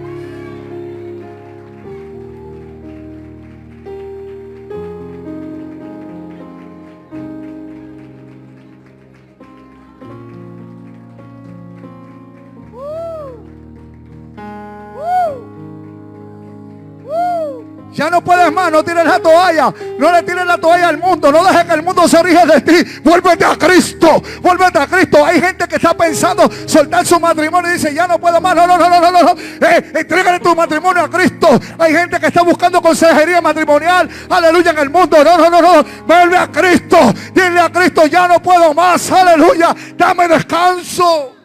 [17.98, 19.74] Ya no puedes más, no tires la toalla.
[19.98, 21.32] No le tires la toalla al mundo.
[21.32, 23.00] No dejes que el mundo se rija de ti.
[23.02, 24.22] Vuélvete a Cristo.
[24.40, 25.26] Vuélvete a Cristo.
[25.26, 28.54] Hay gente que está pensando soltar su matrimonio y dice, ya no puedo más.
[28.54, 29.30] No, no, no, no, no, no.
[29.66, 31.48] Eh, entrégale tu matrimonio a Cristo.
[31.76, 34.08] Hay gente que está buscando consejería matrimonial.
[34.30, 35.16] Aleluya en el mundo.
[35.24, 35.84] No, no, no, no.
[36.06, 36.98] Vuelve a Cristo.
[37.34, 39.10] Dile a Cristo, ya no puedo más.
[39.10, 39.74] Aleluya.
[39.96, 41.37] Dame descanso.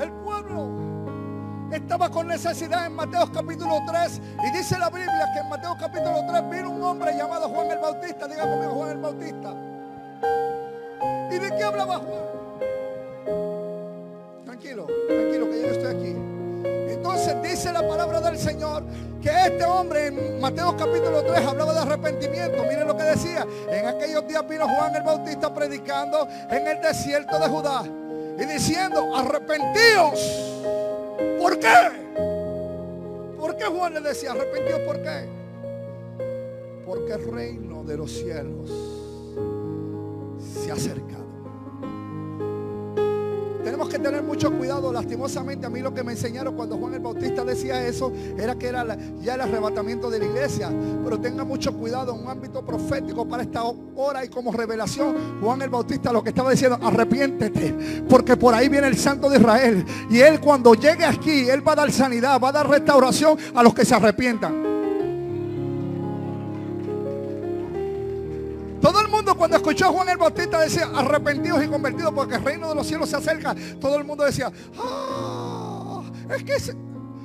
[0.00, 0.68] El pueblo
[1.70, 6.24] estaba con necesidad en Mateo capítulo 3 y dice la Biblia que en Mateo capítulo
[6.26, 9.54] 3 vino un hombre llamado Juan el Bautista, diga conmigo Juan el Bautista.
[11.30, 12.22] ¿Y de qué hablaba Juan?
[14.44, 16.37] Tranquilo, tranquilo que yo estoy aquí.
[16.64, 18.82] Entonces dice la palabra del Señor
[19.22, 22.62] que este hombre en Mateo capítulo 3 hablaba de arrepentimiento.
[22.62, 23.46] Miren lo que decía.
[23.70, 27.82] En aquellos días vino Juan el Bautista predicando en el desierto de Judá
[28.38, 30.20] y diciendo, arrepentíos.
[31.40, 31.90] ¿Por qué?
[33.38, 34.80] ¿Por qué Juan le decía arrepentidos?
[34.80, 35.28] ¿Por qué?
[36.86, 38.70] Porque el reino de los cielos
[40.62, 41.17] se acerca
[43.64, 44.92] tenemos que tener mucho cuidado.
[44.92, 48.68] Lastimosamente a mí lo que me enseñaron cuando Juan el Bautista decía eso era que
[48.68, 50.70] era ya el arrebatamiento de la iglesia.
[51.04, 55.40] Pero tenga mucho cuidado en un ámbito profético para esta hora y como revelación.
[55.40, 58.04] Juan el Bautista lo que estaba diciendo, arrepiéntete.
[58.08, 59.84] Porque por ahí viene el Santo de Israel.
[60.10, 63.62] Y él cuando llegue aquí, él va a dar sanidad, va a dar restauración a
[63.62, 64.67] los que se arrepientan.
[69.78, 73.08] Escuchó a Juan el Bautista decía, arrepentidos y convertidos porque el reino de los cielos
[73.08, 73.54] se acerca.
[73.80, 76.02] Todo el mundo decía, ah,
[76.34, 76.74] es que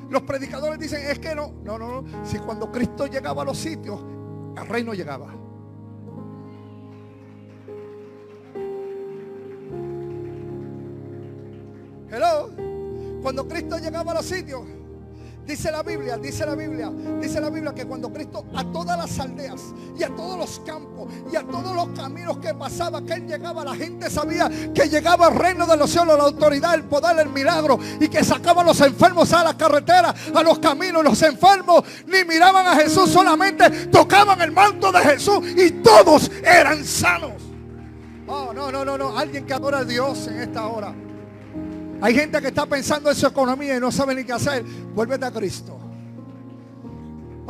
[0.09, 2.25] los predicadores dicen, es que no, no, no, no.
[2.25, 3.99] Si cuando Cristo llegaba a los sitios,
[4.55, 5.33] el reino llegaba.
[12.11, 12.51] Hello.
[13.23, 14.61] Cuando Cristo llegaba a los sitios,
[15.45, 16.89] Dice la Biblia, dice la Biblia,
[17.19, 19.61] dice la Biblia que cuando Cristo a todas las aldeas
[19.97, 23.65] y a todos los campos y a todos los caminos que pasaba, que Él llegaba,
[23.65, 27.29] la gente sabía que llegaba el reino de los cielos, la autoridad, el poder, el
[27.29, 31.03] milagro y que sacaban los enfermos a la carretera, a los caminos.
[31.03, 36.85] Los enfermos ni miraban a Jesús, solamente tocaban el manto de Jesús y todos eran
[36.85, 37.33] sanos.
[38.27, 39.17] Oh, no, no, no, no.
[39.17, 40.93] Alguien que adora a Dios en esta hora.
[42.03, 44.61] Hay gente que está pensando en su economía y no sabe ni qué hacer.
[44.93, 45.79] Vuélvete a Cristo.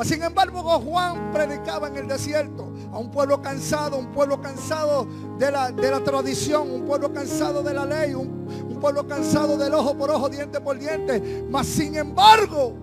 [0.04, 5.08] Sin embargo, Juan predicaba en el desierto a un pueblo cansado, un pueblo cansado
[5.40, 9.58] de la, de la tradición, un pueblo cansado de la ley, un, un pueblo cansado
[9.58, 11.48] del ojo por ojo, diente por diente.
[11.50, 12.76] Mas sin embargo,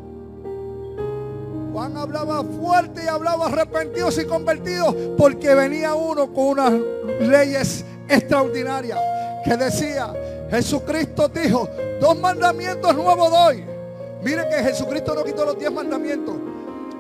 [1.73, 6.73] Juan hablaba fuerte y hablaba arrepentidos y convertidos porque venía uno con unas
[7.21, 8.99] leyes extraordinarias
[9.45, 10.13] que decía,
[10.51, 11.69] Jesucristo dijo,
[12.01, 13.65] dos mandamientos nuevos doy.
[14.23, 16.37] Mire que Jesucristo no quitó los diez mandamientos.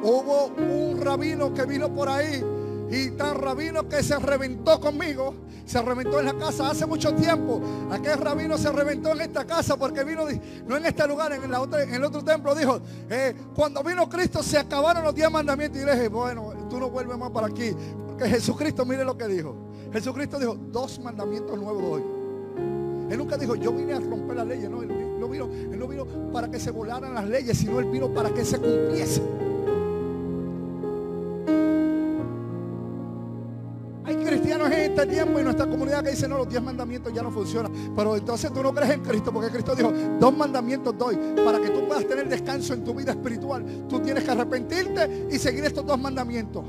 [0.02, 2.42] Hubo un rabino que vino por ahí
[2.90, 5.34] y tan rabino que se reventó conmigo.
[5.66, 7.60] Se reventó en la casa hace mucho tiempo.
[7.90, 10.24] Aquel rabino se reventó en esta casa porque vino,
[10.66, 12.54] no en este lugar, en, el otro templo.
[12.54, 15.80] Dijo, eh, cuando vino Cristo se acabaron los diez mandamientos.
[15.80, 17.72] Y le dije, bueno, tú no vuelves más para aquí.
[18.08, 19.54] Porque Jesucristo, mire lo que dijo.
[19.92, 22.19] Jesucristo dijo, dos mandamientos nuevos doy.
[23.10, 24.70] Él nunca dijo, yo vine a romper las leyes.
[24.70, 27.86] No, él no vino, él no vino para que se volaran las leyes, sino él
[27.86, 29.20] vino para que se cumpliese.
[34.04, 37.22] Hay cristianos en este tiempo y nuestra comunidad que dicen, no, los diez mandamientos ya
[37.22, 37.72] no funcionan.
[37.96, 41.18] Pero entonces tú no crees en Cristo, porque Cristo dijo, dos mandamientos doy.
[41.44, 45.38] Para que tú puedas tener descanso en tu vida espiritual, tú tienes que arrepentirte y
[45.38, 46.64] seguir estos dos mandamientos.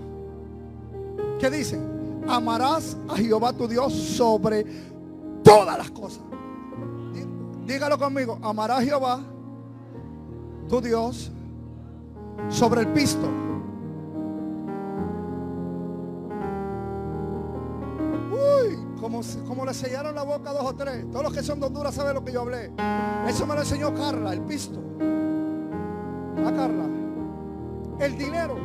[1.40, 2.24] ¿Qué dicen?
[2.28, 4.91] Amarás a Jehová tu Dios sobre
[5.44, 6.24] todas las cosas.
[7.66, 9.22] Dígalo conmigo, amará a Jehová,
[10.68, 11.32] tu Dios,
[12.50, 13.28] sobre el pisto.
[18.32, 21.10] Uy, como, como le sellaron la boca a dos o tres.
[21.12, 22.72] Todos los que son de Honduras saben lo que yo hablé.
[23.28, 24.80] Eso me lo enseñó Carla, el pisto.
[26.44, 26.86] A ah, Carla.
[28.00, 28.58] El dinero.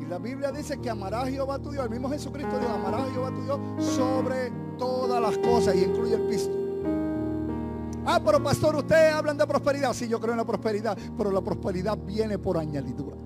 [0.00, 1.84] Y la Biblia dice que amará a Jehová tu Dios.
[1.84, 6.14] El mismo Jesucristo dijo, amará a Jehová tu Dios sobre todas las cosas y incluye
[6.14, 6.52] el pisto.
[8.06, 9.92] Ah, pero pastor, ustedes hablan de prosperidad.
[9.92, 13.16] Sí, yo creo en la prosperidad, pero la prosperidad viene por añadidura.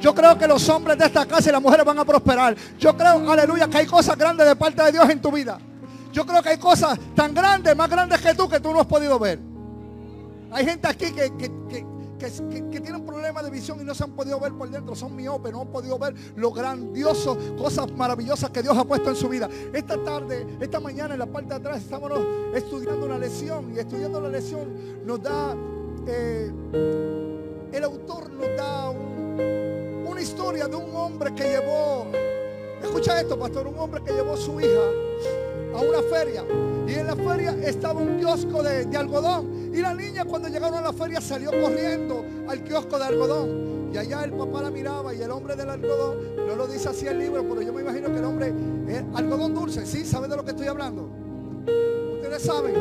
[0.00, 2.56] Yo creo que los hombres de esta casa y las mujeres van a prosperar.
[2.78, 5.60] Yo creo, aleluya, que hay cosas grandes de parte de Dios en tu vida.
[6.12, 8.86] Yo creo que hay cosas tan grandes, más grandes que tú, que tú no has
[8.86, 9.38] podido ver.
[10.50, 11.86] Hay gente aquí que, que,
[12.28, 15.62] tienen problemas de visión y no se han podido ver por dentro, son miopes, no
[15.62, 19.48] han podido ver lo grandioso, cosas maravillosas que Dios ha puesto en su vida.
[19.72, 22.12] Esta tarde, esta mañana en la parte de atrás, estamos
[22.54, 25.56] estudiando una lección y estudiando la lección nos da,
[26.06, 26.50] eh,
[27.72, 32.06] el autor nos da una historia de un hombre que llevó,
[32.82, 34.80] escucha esto, pastor, un hombre que llevó su hija
[35.74, 36.44] a una feria
[36.86, 40.82] y en la feria estaba un kiosco de algodón y la niña cuando llegaron a
[40.82, 43.90] la feria salió corriendo al kiosco de algodón.
[43.92, 47.06] Y allá el papá la miraba y el hombre del algodón, no lo dice así
[47.06, 48.52] el libro, pero yo me imagino que el hombre
[48.88, 49.84] es algodón dulce.
[49.84, 50.04] ¿Sí?
[50.04, 51.08] ¿Saben de lo que estoy hablando?
[52.14, 52.74] Ustedes saben,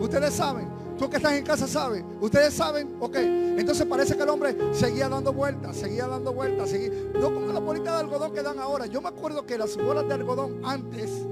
[0.00, 0.78] ustedes saben.
[0.98, 2.02] Tú que estás en casa sabes.
[2.20, 3.14] Ustedes saben, ok.
[3.14, 6.90] Entonces parece que el hombre seguía dando vueltas, seguía dando vueltas, seguía.
[7.14, 8.86] No como las bolitas de algodón que dan ahora.
[8.86, 11.24] Yo me acuerdo que las bolas de algodón antes,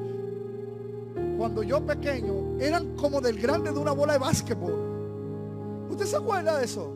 [1.37, 4.86] cuando yo pequeño, eran como del grande de una bola de básquetbol.
[5.91, 6.93] ¿Usted se acuerda de eso?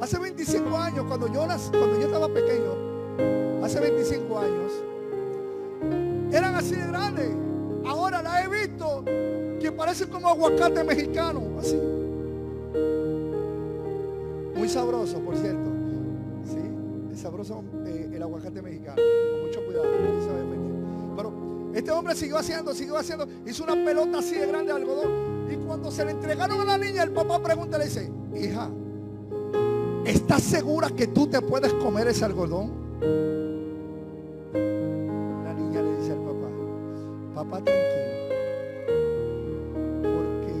[0.00, 4.72] Hace 25 años, cuando yo, cuando yo estaba pequeño, hace 25 años,
[6.32, 7.30] eran así de grandes.
[7.86, 9.04] Ahora la he visto
[9.60, 11.78] que parecen como aguacate mexicano, así.
[14.56, 15.70] Muy sabroso, por cierto.
[16.46, 16.58] Sí,
[17.12, 18.96] es sabroso eh, el aguacate mexicano.
[18.96, 19.86] Con mucho cuidado.
[21.16, 21.32] Pero
[21.74, 23.26] este hombre siguió haciendo, siguió haciendo.
[23.46, 26.78] Hizo una pelota así de grande de algodón y cuando se le entregaron a la
[26.78, 28.70] niña, el papá pregunta, le dice, hija,
[30.04, 32.72] ¿estás segura que tú te puedes comer ese algodón?
[34.52, 36.48] La niña le dice al papá,
[37.34, 38.12] papá tranquilo,
[40.02, 40.52] porque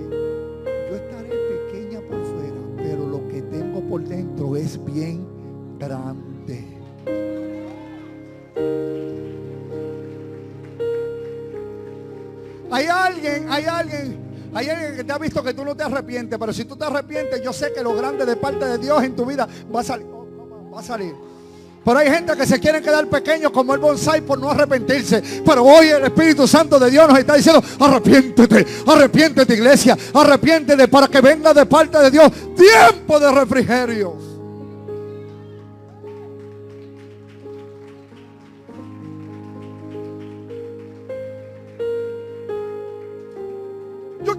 [0.90, 5.26] yo estaré pequeña por fuera, pero lo que tengo por dentro es bien
[5.78, 6.64] grande.
[12.70, 14.21] Hay alguien, hay alguien
[14.54, 16.84] hay alguien que te ha visto que tú no te arrepientes, pero si tú te
[16.84, 19.84] arrepientes, yo sé que lo grande de parte de Dios en tu vida va a
[19.84, 20.06] salir.
[20.74, 21.14] Va a salir.
[21.84, 25.22] Pero hay gente que se quiere quedar pequeño como el bonsai por no arrepentirse.
[25.44, 31.08] Pero hoy el Espíritu Santo de Dios nos está diciendo, arrepiéntete, arrepiéntete iglesia, arrepiéntete para
[31.08, 34.31] que venga de parte de Dios tiempo de refrigerio.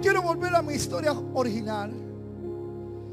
[0.04, 1.90] Quiero volver a mi historia original.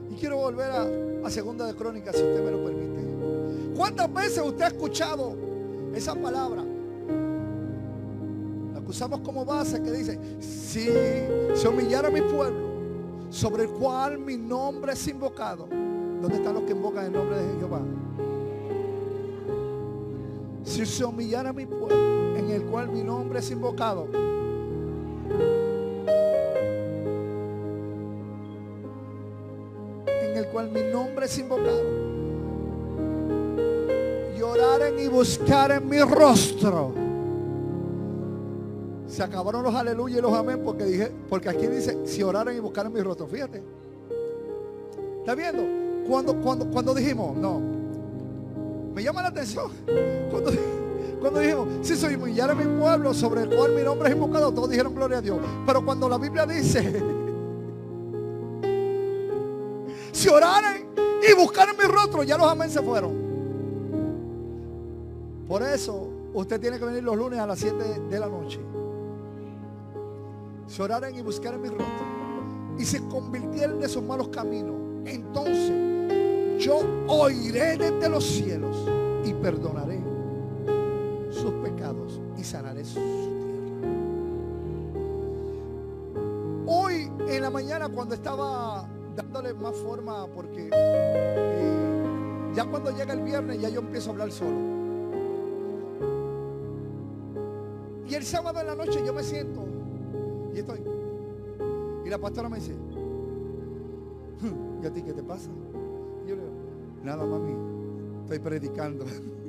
[0.09, 3.73] Y quiero volver a, a Segunda de Crónicas, si usted me lo permite.
[3.77, 5.37] ¿Cuántas veces usted ha escuchado
[5.95, 6.61] esa palabra?
[8.73, 10.89] La usamos como base que dice, si
[11.55, 12.71] se humillara mi pueblo,
[13.29, 15.67] sobre el cual mi nombre es invocado.
[15.69, 17.79] ¿Dónde están los que invocan el nombre de Jehová?
[20.65, 24.09] Si se humillara mi pueblo, en el cual mi nombre es invocado
[30.69, 31.81] mi nombre es invocado.
[34.37, 36.93] Y oraren y buscar en mi rostro.
[39.07, 42.59] Se acabaron los aleluya y los amén porque dije, porque aquí dice, si oraren y
[42.59, 43.27] buscaran mi rostro.
[43.27, 43.61] Fíjate.
[45.19, 45.63] ¿Está viendo?
[46.07, 47.61] Cuando, cuando, cuando dijimos, no.
[48.93, 49.71] Me llama la atención.
[50.31, 50.51] Cuando,
[51.19, 54.51] cuando dijimos, si soy humillar a mi pueblo sobre el cual mi nombre es invocado,
[54.51, 55.37] todos dijeron gloria a Dios.
[55.65, 57.20] Pero cuando la Biblia dice,
[60.21, 60.85] si oraran
[61.27, 63.11] y buscaran mi rostro, ya los amén se fueron.
[65.47, 68.59] Por eso usted tiene que venir los lunes a las 7 de la noche.
[70.67, 72.05] Si oraran y buscaran mi rostro
[72.77, 78.77] y se convirtieran de sus malos caminos, entonces yo oiré desde los cielos
[79.25, 79.99] y perdonaré
[81.31, 83.31] sus pecados y sanaré su tierra.
[86.67, 93.21] Hoy en la mañana cuando estaba dándole más forma porque eh, ya cuando llega el
[93.21, 94.71] viernes ya yo empiezo a hablar solo.
[98.07, 99.63] Y el sábado en la noche yo me siento
[100.53, 100.81] y estoy.
[102.05, 102.75] Y la pastora me dice,
[104.81, 105.49] ¿y a ti qué te pasa?
[106.25, 106.53] Y yo le digo,
[107.03, 107.55] nada mami,
[108.23, 109.05] estoy predicando.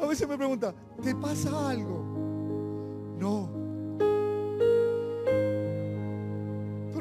[0.00, 2.04] A veces me pregunta, ¿te pasa algo?
[3.18, 3.57] No,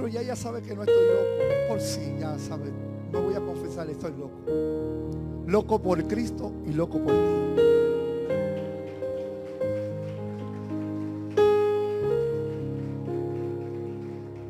[0.07, 1.67] ya ella sabe que no estoy loco.
[1.69, 2.71] Por si ya sabe.
[3.11, 4.37] No voy a confesar, estoy loco.
[5.45, 7.61] Loco por Cristo y loco por ti.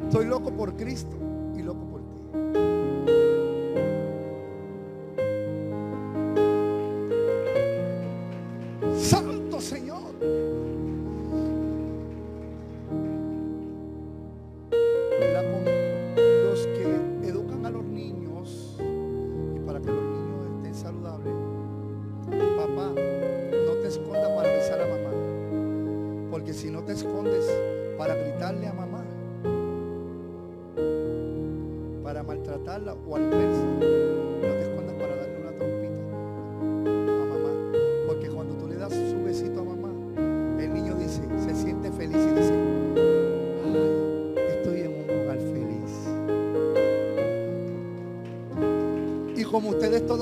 [0.08, 1.16] Estoy loco por Cristo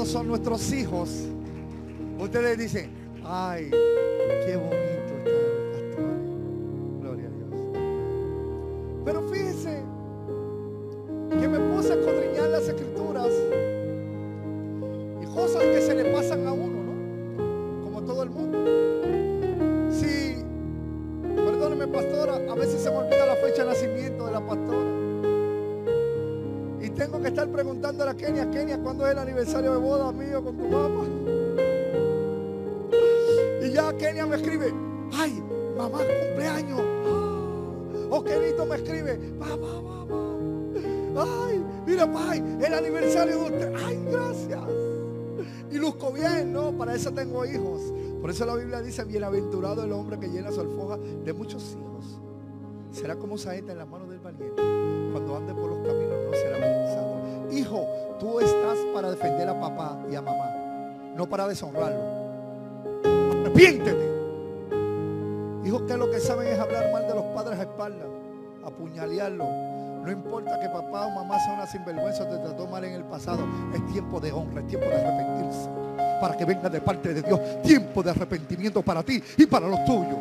[0.05, 1.09] son nuestros hijos,
[2.19, 2.91] ustedes dicen,
[3.23, 3.71] ay,
[48.85, 52.19] dice, bienaventurado el hombre que llena su alfoja de muchos hijos.
[52.91, 54.61] Será como saeta en las manos del valiente.
[55.11, 57.51] Cuando ande por los caminos no será avergonzado.
[57.51, 57.85] Hijo,
[58.19, 60.45] tú estás para defender a papá y a mamá,
[61.15, 62.01] no para deshonrarlo.
[63.41, 64.15] Arrepiéntete.
[65.65, 68.07] Hijos que lo que saben es hablar mal de los padres a espaldas,
[68.63, 69.45] apuñalearlo.
[70.05, 73.43] No importa que papá o mamá sea una sinvergüenza te trató mal en el pasado.
[73.73, 75.14] Es tiempo de honra, es tiempo de.
[76.37, 77.39] Que venga de parte de Dios.
[77.61, 80.17] Tiempo de arrepentimiento para ti y para los tuyos.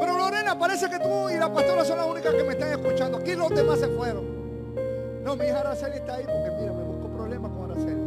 [0.00, 3.18] Pero Lorena, parece que tú y la pastora son las únicas que me están escuchando.
[3.18, 4.24] Aquí los demás se fueron.
[5.22, 8.00] No, mi hija Araceli está ahí porque mira, me busco problemas con Araceli.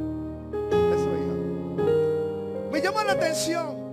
[0.93, 2.71] Eso, hija.
[2.71, 3.85] Me llama la atención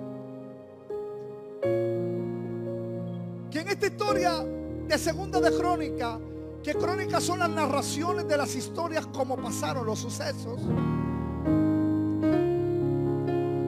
[3.51, 4.45] que en esta historia
[4.89, 6.19] de segunda de crónica,
[6.63, 10.61] que crónicas son las narraciones de las historias como pasaron los sucesos,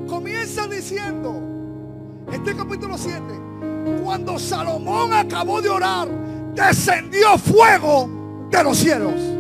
[0.08, 1.40] comienza diciendo,
[2.32, 3.20] este capítulo 7,
[4.02, 6.08] cuando Salomón acabó de orar,
[6.54, 8.08] descendió fuego
[8.50, 9.33] de los cielos.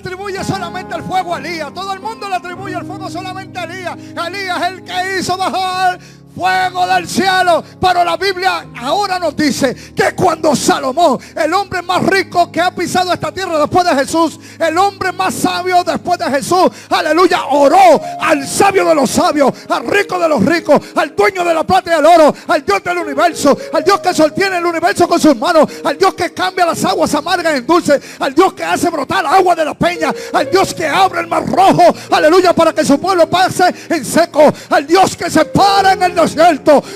[0.00, 1.72] Atribuye solamente el fuego a Elías.
[1.72, 3.96] Todo el mundo le atribuye el fuego solamente a Elías.
[4.26, 6.00] Elías es el que hizo bajar
[6.40, 7.62] fuego del cielo.
[7.78, 12.74] Pero la Biblia ahora nos dice que cuando Salomón, el hombre más rico que ha
[12.74, 18.00] pisado esta tierra después de Jesús, el hombre más sabio después de Jesús, aleluya, oró
[18.20, 21.92] al sabio de los sabios, al rico de los ricos, al dueño de la plata
[21.92, 25.36] y del oro, al Dios del universo, al Dios que sostiene el universo con sus
[25.36, 29.26] manos, al Dios que cambia las aguas amargas en dulce, al Dios que hace brotar
[29.26, 32.98] agua de la peña, al Dios que abre el mar rojo, aleluya, para que su
[32.98, 36.29] pueblo pase en seco, al Dios que se para en el desierto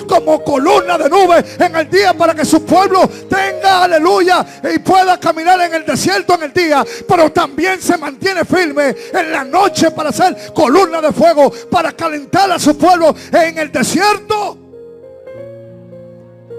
[0.09, 5.19] como columna de nube en el día para que su pueblo tenga, aleluya, y pueda
[5.19, 9.91] caminar en el desierto en el día, pero también se mantiene firme en la noche
[9.91, 14.59] para ser columna de fuego, para calentar a su pueblo en el desierto.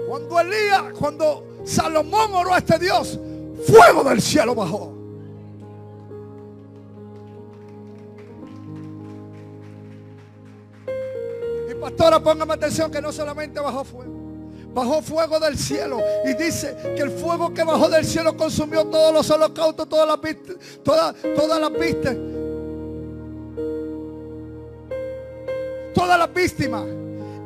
[0.08, 3.18] Cuando Elías, cuando Salomón oró a este Dios,
[3.66, 4.95] fuego del cielo bajó.
[11.86, 14.12] Pastora, póngame atención que no solamente bajó fuego,
[14.74, 16.00] bajó fuego del cielo.
[16.24, 20.20] Y dice que el fuego que bajó del cielo consumió todos los holocaustos, todas las
[20.20, 22.16] vistas, todas, todas las vistas,
[25.94, 26.82] todas las víctimas.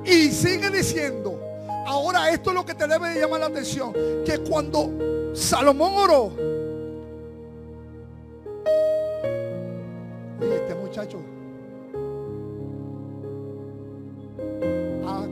[0.07, 1.39] Y sigue diciendo,
[1.87, 3.93] ahora esto es lo que te debe de llamar la atención,
[4.25, 6.33] que cuando Salomón oró,
[10.41, 11.19] oye, este muchacho,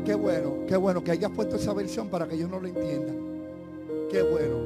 [0.09, 3.15] qué bueno, qué bueno que hayas puesto esa versión para que ellos no lo entiendan.
[4.11, 4.57] Qué bueno.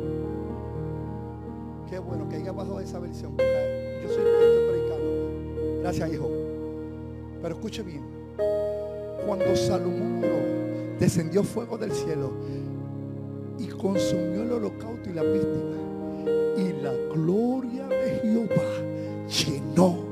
[1.90, 3.36] Qué bueno que haya bajado esa versión.
[3.36, 5.80] Yo soy el predicando.
[5.80, 6.30] Gracias, hijo.
[7.42, 8.02] Pero escuche bien.
[9.26, 12.30] Cuando Salomón oró, descendió fuego del cielo
[13.58, 15.76] y consumió el holocausto y la víctima.
[16.56, 20.11] Y la gloria de Jehová llenó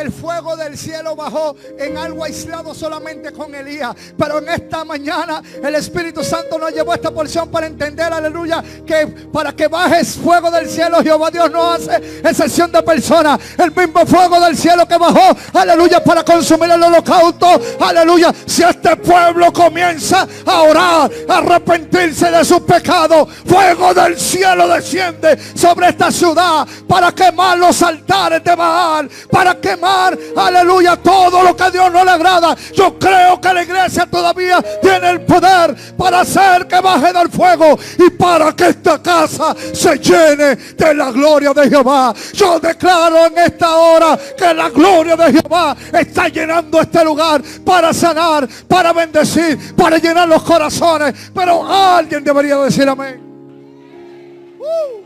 [0.00, 3.94] el, fuego del cielo bajó en algo aislado solamente con Elías.
[4.16, 8.62] Pero en esta mañana el Espíritu Santo nos llevó a esta porción para entender, aleluya,
[8.86, 13.40] que para que bajes fuego del cielo, Jehová Dios no hace excepción de personas.
[13.56, 17.46] El mismo fuego del cielo que bajó, aleluya, para consumir el holocausto,
[17.80, 18.30] aleluya.
[18.44, 25.38] Si este pueblo comienza a orar, a arrepentirse de sus pecados, fuego del cielo desciende
[25.54, 31.62] sobre esta ciudad para quemar los altares de Baal, para quemar, aleluya, todo lo que
[31.62, 32.54] a Dios no le agrada.
[32.74, 37.78] Yo creo que la iglesia todavía tiene el poder para hacer que baje del fuego
[37.98, 42.14] y para que esta casa se llene de la gloria de Jehová.
[42.32, 47.92] Yo declaro en esta hora que la gloria de Jehová está llenando este lugar para
[47.92, 51.14] sanar, para bendecir, para llenar los corazones.
[51.34, 53.20] Pero alguien debería decir amén.
[54.58, 54.97] Uh.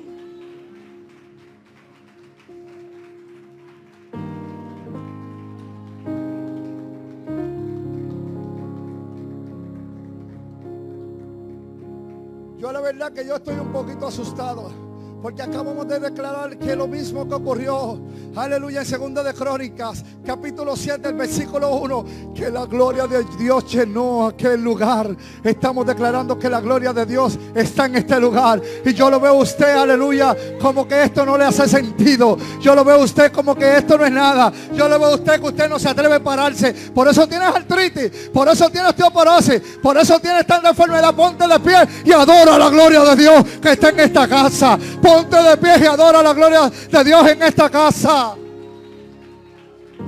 [12.63, 14.92] Yo la verdad que yo estoy un poquito asustado.
[15.23, 17.97] Porque acabamos de declarar que lo mismo que ocurrió,
[18.35, 22.05] aleluya, en segunda de Crónicas, capítulo 7, el versículo 1,
[22.35, 25.17] que la gloria de Dios llenó aquel lugar.
[25.45, 28.61] Estamos declarando que la gloria de Dios está en este lugar.
[28.85, 32.37] Y yo lo veo a usted, aleluya, como que esto no le hace sentido.
[32.61, 34.53] Yo lo veo a usted como que esto no es nada.
[34.75, 36.73] Yo lo veo a usted que usted no se atreve a pararse.
[36.93, 41.15] Por eso tienes artritis, por eso tienes osteoporosis, por eso tienes tanta enfermedad.
[41.15, 44.77] Ponte de pie y adora la gloria de Dios que está en esta casa.
[45.13, 48.35] Ponte de pie y adora la gloria de Dios en esta casa.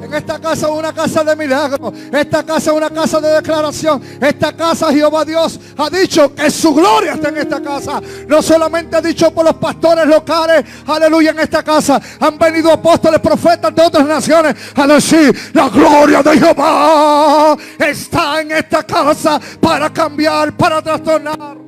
[0.00, 1.92] En esta casa es una casa de milagro.
[2.11, 4.02] Esta casa es una casa de declaración.
[4.18, 8.00] Esta casa Jehová Dios ha dicho que su gloria está en esta casa.
[8.26, 10.64] No solamente ha dicho por los pastores locales.
[10.86, 12.00] Aleluya en esta casa.
[12.20, 18.52] Han venido apóstoles, profetas de otras naciones a decir la gloria de Jehová está en
[18.52, 21.63] esta casa para cambiar, para trastornar.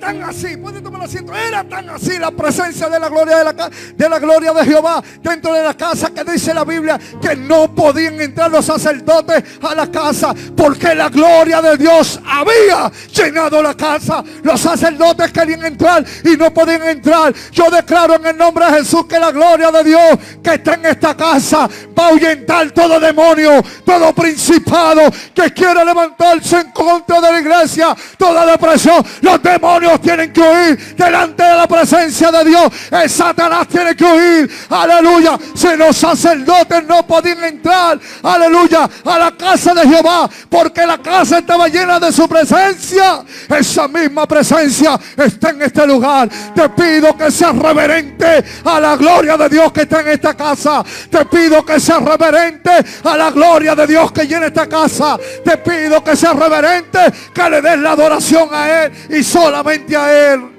[0.00, 3.70] Tan así, puede tomar asiento, era tan así la presencia de la gloria de la,
[3.96, 7.74] de la gloria de Jehová dentro de la casa que dice la Biblia que no
[7.74, 13.74] podían entrar los sacerdotes a la casa porque la gloria de Dios había llenado la
[13.74, 14.22] casa.
[14.42, 17.34] Los sacerdotes querían entrar y no podían entrar.
[17.50, 20.86] Yo declaro en el nombre de Jesús que la gloria de Dios que está en
[20.86, 21.68] esta casa
[21.98, 25.02] va a ahuyentar todo demonio, todo principado
[25.34, 29.04] que quiere levantarse en contra de la iglesia, toda depresión.
[29.22, 32.72] Los demonios tienen que huir delante de la presencia de Dios.
[32.90, 34.50] El Satanás tiene que huir.
[34.68, 35.38] Aleluya.
[35.54, 41.38] Si los sacerdotes no podían entrar, aleluya, a la casa de Jehová, porque la casa
[41.38, 43.24] estaba llena de su presencia.
[43.48, 46.28] Esa misma presencia está en este lugar.
[46.54, 50.84] Te pido que seas reverente a la gloria de Dios que está en esta casa.
[51.10, 52.70] Te pido que seas reverente
[53.04, 55.18] a la gloria de Dios que llena esta casa.
[55.44, 56.98] Te pido que seas reverente,
[57.32, 60.58] que le des la adoración a Él y solamente a Él.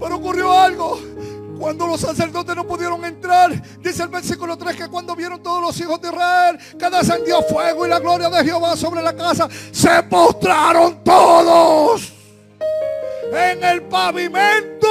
[0.00, 1.00] Pero ocurrió algo.
[1.58, 5.80] Cuando los sacerdotes no pudieron entrar, dice el versículo 3 que cuando vieron todos los
[5.80, 10.02] hijos de Israel que descendió fuego y la gloria de Jehová sobre la casa, se
[10.02, 12.12] postraron todos
[13.32, 14.88] en el pavimento,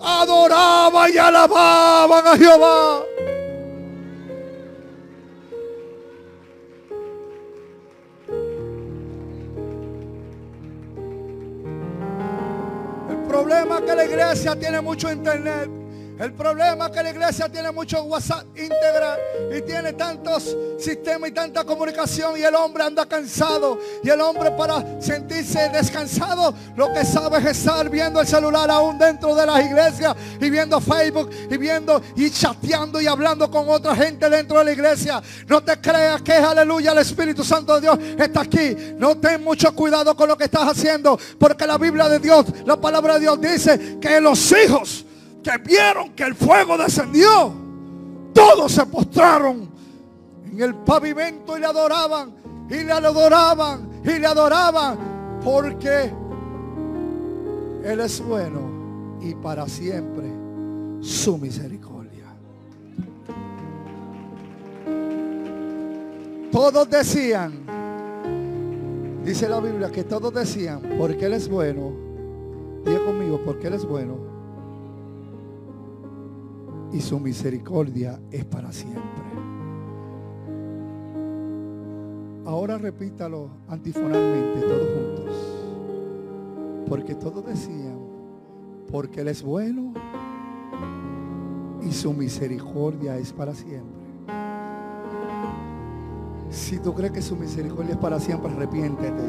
[0.00, 3.13] adoraban y alababan a Jehová.
[13.44, 15.83] Problema es que la iglesia tiene mucho internet.
[16.18, 19.18] El problema es que la iglesia tiene mucho WhatsApp íntegra
[19.52, 23.80] y tiene tantos sistemas y tanta comunicación y el hombre anda cansado.
[24.02, 28.96] Y el hombre para sentirse descansado lo que sabe es estar viendo el celular aún
[28.96, 33.96] dentro de las iglesias y viendo Facebook y viendo y chateando y hablando con otra
[33.96, 35.20] gente dentro de la iglesia.
[35.48, 38.76] No te creas que aleluya el Espíritu Santo de Dios está aquí.
[38.98, 42.76] No ten mucho cuidado con lo que estás haciendo porque la Biblia de Dios, la
[42.76, 45.03] palabra de Dios dice que los hijos
[45.44, 47.52] que vieron que el fuego descendió,
[48.32, 49.68] todos se postraron
[50.50, 52.32] en el pavimento y le adoraban,
[52.68, 54.98] y le adoraban, y le adoraban,
[55.44, 56.10] porque
[57.84, 60.24] Él es bueno y para siempre
[61.00, 62.24] su misericordia.
[66.50, 67.52] Todos decían,
[69.24, 71.92] dice la Biblia, que todos decían, porque Él es bueno,
[72.86, 74.33] diga conmigo, porque Él es bueno
[76.92, 79.24] y su misericordia es para siempre.
[82.46, 85.54] Ahora repítalo antifonalmente, todos juntos.
[86.88, 87.98] Porque todos decían,
[88.90, 89.94] porque Él es bueno
[91.82, 94.04] y su misericordia es para siempre.
[96.50, 99.22] Si tú crees que su misericordia es para siempre, arrepiéntete.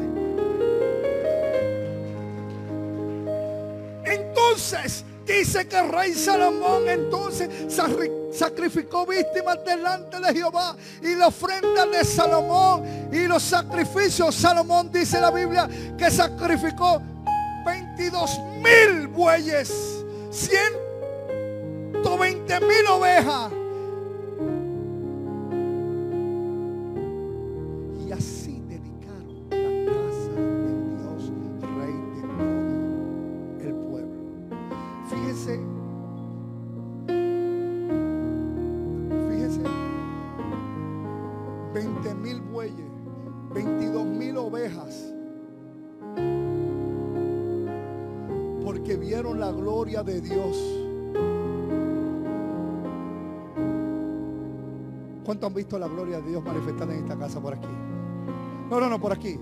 [4.04, 7.50] Entonces, dice que el rey Salomón entonces
[8.32, 14.34] sacrificó víctimas delante de Jehová y la ofrenda de Salomón y los sacrificios.
[14.34, 15.68] Salomón dice la Biblia
[15.98, 17.02] que sacrificó
[17.66, 19.70] 22 mil bueyes,
[20.30, 23.52] 120 mil ovejas
[50.28, 50.56] Dios.
[55.24, 57.68] ¿Cuánto han visto la gloria de Dios manifestada en esta casa por aquí?
[58.70, 59.38] No, no, no, por aquí.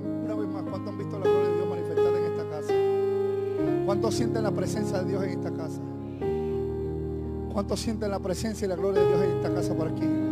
[0.00, 2.74] una vez más, ¿cuánto han visto la gloria de Dios manifestada en esta casa?
[3.86, 5.80] ¿Cuántos sienten la presencia de Dios en esta casa?
[7.52, 10.29] ¿Cuántos sienten la presencia y la gloria de Dios en esta casa por aquí?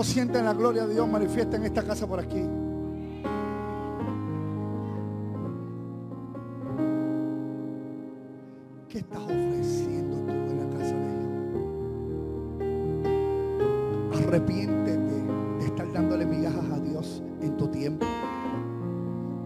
[0.00, 2.42] ¿Cuántos sienten la gloria de Dios manifiesta en esta casa por aquí?
[8.88, 11.18] ¿Qué estás ofreciendo tú en la casa de
[14.08, 14.24] Dios?
[14.24, 15.22] Arrepiéntete
[15.58, 18.06] de estar dándole migajas a Dios en tu tiempo.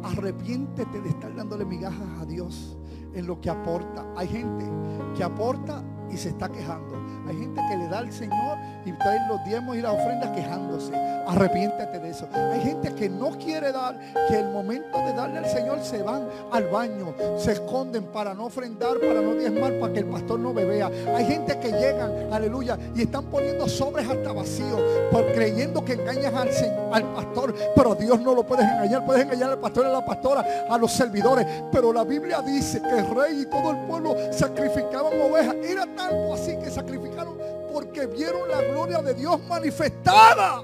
[0.04, 2.78] Arrepiéntete de estar dándole migajas a Dios
[3.12, 4.06] en lo que aporta.
[4.16, 4.70] Hay gente
[5.16, 5.82] que aporta
[6.14, 6.96] y se está quejando.
[7.28, 10.92] Hay gente que le da al Señor y trae los diezmos y las ofrendas quejándose.
[11.26, 12.28] Arrepiéntete de eso.
[12.32, 13.98] Hay gente que no quiere dar,
[14.28, 18.46] que el momento de darle al Señor se van al baño, se esconden para no
[18.46, 20.90] ofrendar, para no diezmar, para que el pastor no me vea.
[21.16, 26.34] Hay gente que llegan, aleluya, y están poniendo sobres hasta vacíos, por creyendo que engañan
[26.36, 26.50] al,
[26.92, 27.54] al pastor.
[27.74, 29.04] Pero Dios no lo puedes engañar.
[29.04, 31.46] Puedes engañar al pastor y a la pastora, a los servidores.
[31.72, 35.56] Pero la Biblia dice que el rey y todo el pueblo sacrificaban ovejas.
[35.64, 35.86] Era
[36.32, 37.36] así que sacrificaron
[37.72, 40.62] porque vieron la gloria de Dios manifestada.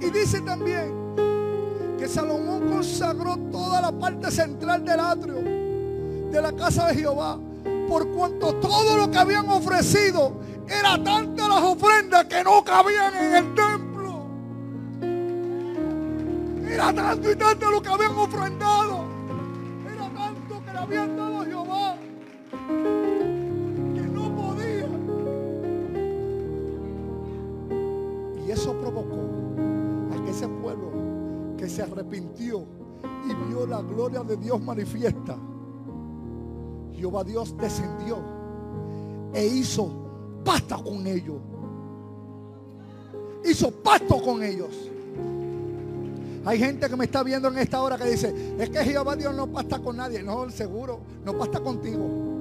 [0.00, 0.92] Y dice también
[1.98, 7.38] que Salomón consagró toda la parte central del atrio de la casa de Jehová,
[7.88, 10.32] por cuanto todo lo que habían ofrecido
[10.66, 14.26] era tanta las ofrendas que no cabían en el templo.
[16.68, 19.11] Era tanto y tanto lo que habían ofrendado.
[20.82, 21.96] A Jehová
[23.94, 24.88] que no podía.
[28.44, 29.20] Y eso provocó
[30.12, 30.90] a que ese pueblo
[31.56, 32.64] que se arrepintió
[33.28, 35.38] y vio la gloria de Dios manifiesta,
[36.94, 38.18] Jehová Dios descendió
[39.32, 39.88] e hizo
[40.44, 41.40] pacto con ellos.
[43.44, 44.91] Hizo pacto con ellos.
[46.44, 49.34] Hay gente que me está viendo en esta hora que dice, es que Jehová Dios
[49.34, 50.22] no pasta con nadie.
[50.22, 52.31] No, seguro, no pasta contigo.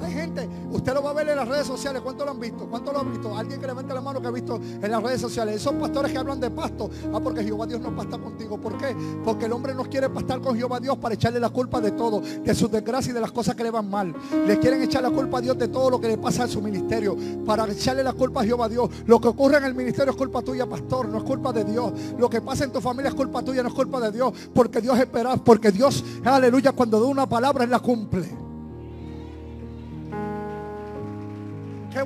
[0.00, 2.02] Hay gente, usted lo va a ver en las redes sociales.
[2.02, 2.66] ¿Cuánto lo han visto?
[2.66, 3.36] ¿Cuánto lo han visto?
[3.36, 5.56] Alguien que levante la mano que ha visto en las redes sociales.
[5.56, 6.90] Esos pastores que hablan de pasto.
[7.12, 8.58] Ah, porque Jehová Dios no pasta contigo.
[8.58, 8.94] ¿Por qué?
[9.24, 12.20] Porque el hombre no quiere pastar con Jehová Dios para echarle la culpa de todo,
[12.20, 14.14] de sus desgracias y de las cosas que le van mal.
[14.46, 16.60] Le quieren echar la culpa a Dios de todo lo que le pasa en su
[16.60, 17.16] ministerio.
[17.46, 18.90] Para echarle la culpa a Jehová Dios.
[19.06, 21.08] Lo que ocurre en el ministerio es culpa tuya, pastor.
[21.08, 21.92] No es culpa de Dios.
[22.18, 24.32] Lo que pasa en tu familia es culpa tuya, no es culpa de Dios.
[24.52, 28.43] Porque Dios espera, porque Dios, aleluya, cuando da una palabra, la cumple.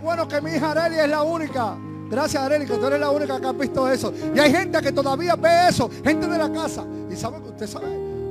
[0.02, 1.76] Bueno que mi hija Areli es la única.
[2.10, 4.12] Gracias Areli, que tú eres la única que ha visto eso.
[4.34, 5.90] Y hay gente que todavía ve eso.
[6.04, 6.84] Gente de la casa.
[7.10, 7.86] Y sabe que usted sabe.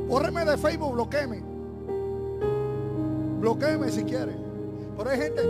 [0.08, 1.44] Bórreme de Facebook, bloqueeme.
[3.40, 4.36] Bloqueeme si quiere.
[4.98, 5.42] Pero hay gente,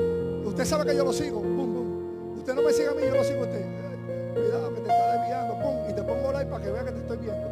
[0.46, 1.40] usted sabe que yo lo sigo.
[2.38, 3.66] Usted no me sigue a mí, yo lo sigo a usted.
[4.34, 5.54] Cuidado que te está desviando.
[5.60, 7.48] Pum, y te pongo like para que vea que te estoy viendo.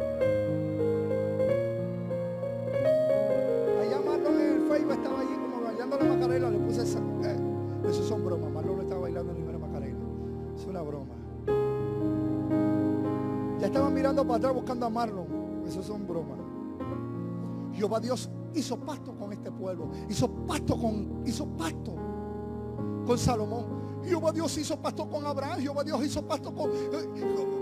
[3.80, 6.50] Allá Marlon en el Facebook estaba allí como bailando la macarela.
[6.50, 7.00] Le puse esa.
[7.86, 8.50] Eh, eso son bromas.
[8.50, 9.98] Marlon no está bailando ni una Macarena.
[10.56, 11.14] Es una broma.
[13.60, 15.26] Ya estaban mirando para atrás buscando a Marlon.
[15.66, 16.38] Eso son bromas.
[17.72, 19.90] Jehová Dios hizo pacto con este pueblo.
[20.08, 21.94] Hizo pacto con, hizo pacto
[23.06, 23.64] con Salomón.
[24.04, 25.60] Jehová Dios hizo pacto con Abraham.
[25.60, 26.70] Jehová Dios hizo pacto con,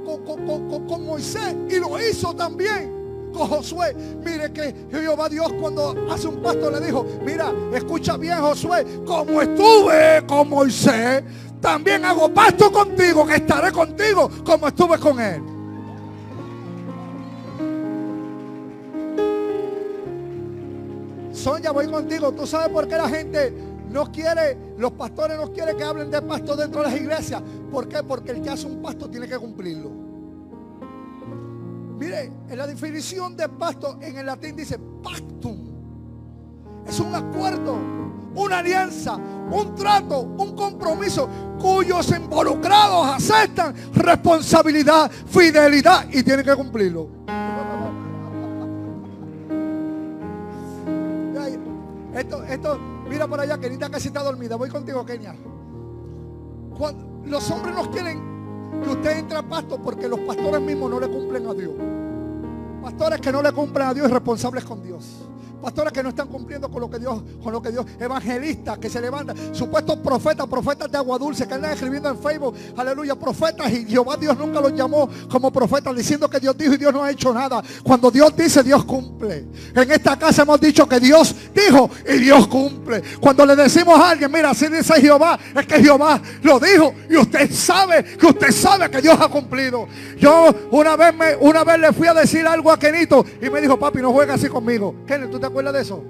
[0.05, 1.57] con, con, con Moisés.
[1.71, 3.04] Y lo hizo también
[3.35, 3.95] con Josué.
[4.25, 9.43] Mire que Jehová Dios cuando hace un pasto le dijo, mira, escucha bien Josué, como
[9.43, 11.23] estuve con Moisés,
[11.61, 15.43] también hago pasto contigo, que estaré contigo como estuve con él.
[21.33, 22.33] Sonia, voy contigo.
[22.33, 23.53] ¿Tú sabes por qué la gente
[23.91, 27.43] no quiere, los pastores no quieren que hablen de pasto dentro de las iglesias?
[27.71, 28.03] ¿Por qué?
[28.03, 30.04] Porque el que hace un pasto tiene que cumplirlo.
[31.99, 35.75] Mire, en la definición de pasto en el latín dice pactum.
[36.87, 37.77] Es un acuerdo,
[38.35, 41.29] una alianza, un trato, un compromiso
[41.59, 47.09] cuyos involucrados aceptan responsabilidad, fidelidad y tienen que cumplirlo.
[52.15, 52.79] Esto, esto,
[53.09, 54.55] mira por allá, Kenita casi está dormida.
[54.55, 55.35] Voy contigo, Kenia.
[56.79, 58.34] Cuando los hombres nos quieren
[58.83, 61.73] que usted entre a pasto porque los pastores mismos no le cumplen a Dios.
[62.83, 65.29] Pastores que no le cumplen a Dios y responsables con Dios
[65.65, 68.91] pastores que no están cumpliendo con lo que Dios, con lo que Dios, evangelistas que
[68.91, 73.73] se levantan, supuestos profetas, profetas de agua dulce que andan escribiendo en Facebook, aleluya, profetas
[73.73, 77.03] y Jehová Dios nunca los llamó como profetas diciendo que Dios dijo y Dios no
[77.03, 77.63] ha hecho nada.
[77.83, 79.47] Cuando Dios dice, Dios cumple.
[79.75, 83.03] En esta casa hemos dicho que Dios dijo y Dios cumple.
[83.19, 87.17] Cuando le decimos a alguien, mira, así dice Jehová, es que Jehová lo dijo y
[87.17, 89.89] usted sabe que usted sabe que Dios ha cumplido.
[90.19, 93.63] Yo una vez me, una vez le fui a decir algo a Kenito y me
[93.63, 94.95] dijo, papi, no juega así conmigo.
[95.07, 96.03] Kenito, ¿tú te de eso?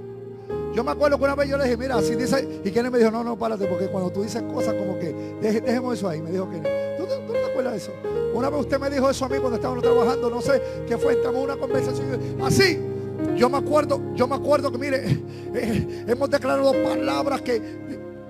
[0.75, 2.99] Yo me acuerdo que una vez yo le dije, mira, así dice, y Kenny me
[2.99, 6.33] dijo, no, no, párate, porque cuando tú dices cosas como que, dejemos eso ahí, me
[6.33, 6.59] dijo que
[6.99, 7.93] ¿Tú, ¿Tú, te acuerdas de eso?
[8.35, 11.13] Una vez usted me dijo eso a mí cuando estábamos trabajando, no sé qué fue,
[11.13, 12.09] entramos en una conversación,
[12.43, 12.81] así,
[13.37, 15.23] yo me acuerdo, yo me acuerdo que mire,
[16.09, 17.63] hemos declarado palabras que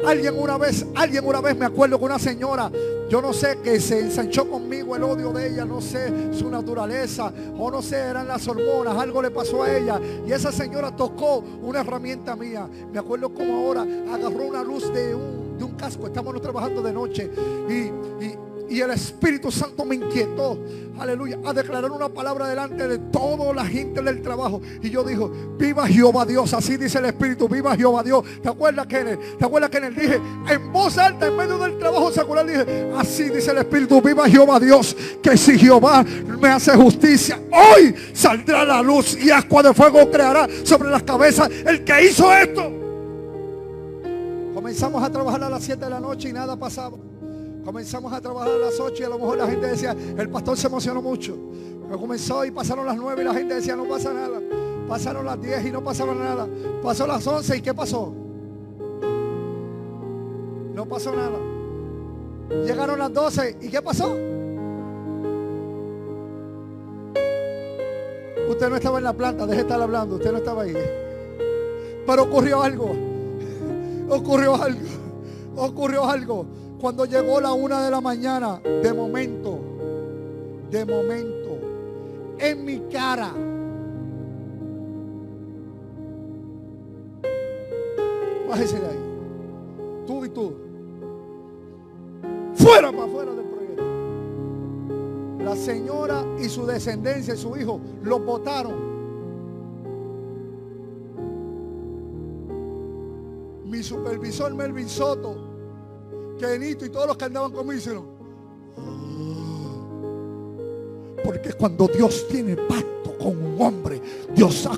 [0.05, 2.71] Alguien una vez, alguien una vez me acuerdo que una señora,
[3.09, 7.33] yo no sé, que se ensanchó conmigo el odio de ella, no sé su naturaleza,
[7.59, 10.01] o no sé, eran las hormonas, algo le pasó a ella.
[10.27, 12.69] Y esa señora tocó una herramienta mía.
[12.93, 13.83] Me acuerdo como ahora
[14.13, 17.31] agarró una luz de un, de un casco, estamos trabajando de noche.
[17.69, 18.39] Y, y
[18.69, 20.59] y el Espíritu Santo me inquietó,
[20.99, 24.61] aleluya, a declarar una palabra delante de toda la gente del trabajo.
[24.83, 28.25] Y yo dijo, viva Jehová Dios, así dice el Espíritu, viva Jehová Dios.
[28.43, 29.39] ¿Te acuerdas, Kenneth?
[29.39, 29.95] ¿Te acuerdas, Kenneth?
[29.95, 34.29] Dije, en voz alta, en medio del trabajo secular, dije, así dice el Espíritu, viva
[34.29, 36.05] Jehová Dios, que si Jehová
[36.41, 41.51] me hace justicia, hoy saldrá la luz y agua de fuego creará sobre las cabezas
[41.67, 42.73] el que hizo esto.
[44.55, 46.97] Comenzamos a trabajar a las 7 de la noche y nada pasaba.
[47.65, 50.57] Comenzamos a trabajar a las 8 y a lo mejor la gente decía, el pastor
[50.57, 51.37] se emocionó mucho.
[51.87, 54.41] Pero comenzó y pasaron las 9 y la gente decía, no pasa nada.
[54.89, 56.47] Pasaron las 10 y no pasaba nada.
[56.83, 58.13] Pasó las 11 y ¿qué pasó?
[60.75, 61.39] No pasó nada.
[62.65, 64.15] Llegaron las 12 y ¿qué pasó?
[68.47, 70.75] Usted no estaba en la planta, deje de estar hablando, usted no estaba ahí.
[72.07, 72.93] Pero ocurrió algo.
[74.11, 74.81] Ocurrió algo.
[75.57, 76.47] Ocurrió algo.
[76.85, 79.59] Cuando llegó la una de la mañana, de momento,
[80.71, 81.59] de momento,
[82.39, 83.33] en mi cara,
[88.47, 88.99] bájese de ahí,
[90.07, 90.53] tú y tú,
[92.53, 93.85] fuera para afuera del proyecto.
[95.43, 98.75] La señora y su descendencia y su hijo lo votaron.
[103.71, 105.54] Mi supervisor Melvin Soto
[106.39, 108.07] Kenito y todos los que andaban conmigo hicieron.
[111.25, 114.01] Porque cuando Dios tiene pacto con un hombre,
[114.35, 114.69] Dios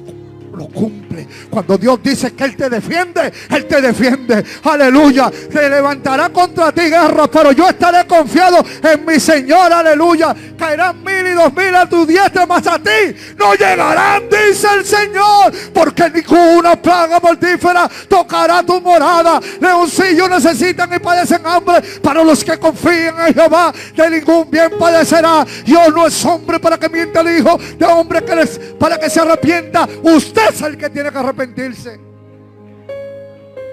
[0.56, 1.26] lo cumple.
[1.50, 4.44] Cuando Dios dice que Él te defiende, Él te defiende.
[4.64, 5.30] Aleluya.
[5.30, 9.72] Se levantará contra ti guerra, pero yo estaré confiado en mi Señor.
[9.72, 10.34] Aleluya.
[10.56, 14.84] Caerán mil y dos mil a tu diestra, mas a ti no llegarán, dice el
[14.84, 15.52] Señor.
[15.72, 19.40] Porque ninguna plaga mortífera tocará tu morada.
[19.60, 21.82] Leoncillos necesitan y padecen hambre.
[22.02, 25.44] Para los que confían en Jehová, de ningún bien padecerá.
[25.64, 29.10] Dios no es hombre para que mienta el hijo de hombre que les, para que
[29.10, 29.88] se arrepienta.
[30.02, 32.00] Usted es el que tiene que arrepentirse.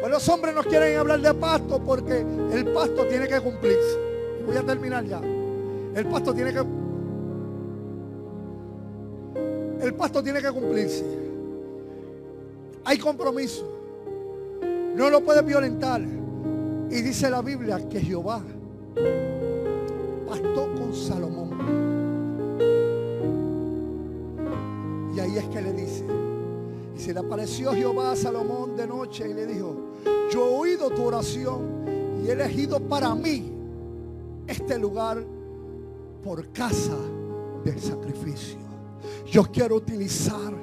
[0.01, 3.97] Pues los hombres no quieren hablar de pasto porque el pasto tiene que cumplirse.
[4.45, 5.21] Voy a terminar ya.
[5.95, 6.63] El pasto tiene que
[9.83, 11.03] el tiene que cumplirse.
[12.85, 13.69] Hay compromiso.
[14.95, 16.01] No lo puede violentar.
[16.01, 18.41] Y dice la Biblia que Jehová
[20.27, 21.49] pastó con Salomón.
[25.15, 26.05] Y ahí es que le dice,
[26.95, 29.75] y se le apareció Jehová a Salomón de noche y le dijo,
[30.31, 33.51] yo he oído tu oración y he elegido para mí
[34.47, 35.23] este lugar
[36.24, 36.97] por casa
[37.63, 38.57] de sacrificio.
[39.30, 40.53] Yo quiero utilizar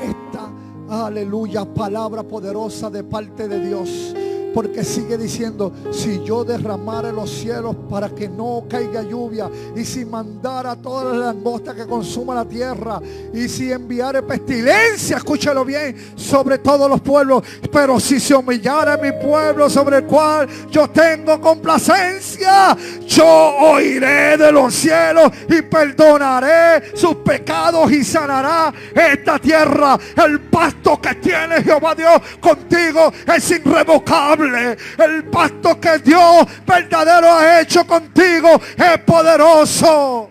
[0.00, 0.50] esta,
[0.88, 4.14] aleluya, palabra poderosa de parte de Dios
[4.54, 10.04] porque sigue diciendo, si yo derramara los cielos para que no caiga lluvia, y si
[10.04, 13.00] mandara todas las langostas que consuma la tierra,
[13.32, 17.42] y si enviara pestilencia, escúchalo bien, sobre todos los pueblos,
[17.72, 22.76] pero si se humillara mi pueblo sobre el cual yo tengo complacencia,
[23.06, 29.98] yo oiré de los cielos y perdonaré sus pecados y sanará esta tierra.
[30.16, 34.39] El pacto que tiene Jehová Dios contigo es irrevocable.
[34.44, 40.30] El pacto que Dios verdadero ha hecho contigo es poderoso.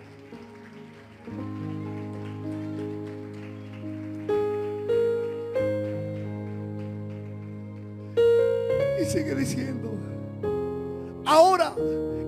[9.00, 9.96] Y sigue diciendo,
[11.24, 11.72] ahora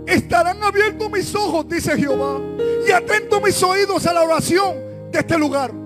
[0.06, 2.40] estarán abiertos mis ojos, dice Jehová,
[2.86, 4.76] y atentos mis oídos a la oración
[5.10, 5.81] de este lugar.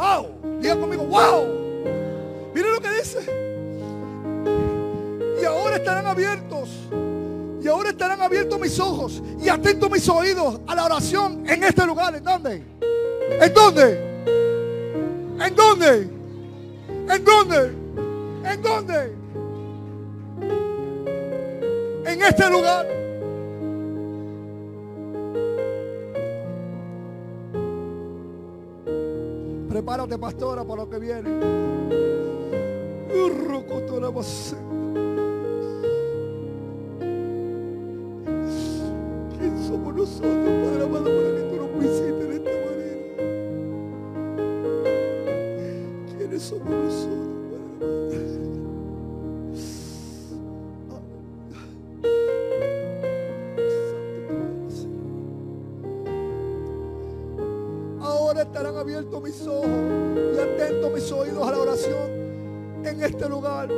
[0.00, 0.60] Wow.
[0.60, 1.44] Diga conmigo, wow.
[2.54, 3.18] Mire lo que dice.
[5.40, 6.70] Y ahora estarán abiertos.
[7.60, 11.84] Y ahora estarán abiertos mis ojos y atentos mis oídos a la oración en este
[11.84, 12.14] lugar.
[12.14, 12.62] ¿En dónde?
[13.42, 14.24] ¿En dónde?
[15.38, 16.08] ¿En dónde?
[17.10, 17.72] ¿En dónde?
[18.50, 19.16] ¿En dónde?
[22.06, 22.99] En este lugar.
[29.90, 31.28] Prepárate, pastora, para lo que viene.
[39.36, 43.02] ¿Quién somos nosotros, Padre amado, para que tú nos visites en esta manera?
[46.16, 48.30] ¿Quiénes somos nosotros, Padre
[58.00, 59.34] Ahora estarán abiertos mis
[63.02, 63.68] este lugar.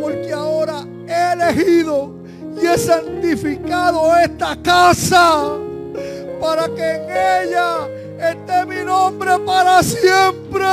[0.00, 2.12] Porque ahora he elegido
[2.60, 5.56] y he santificado esta casa
[6.40, 10.66] para que en ella esté mi nombre para siempre.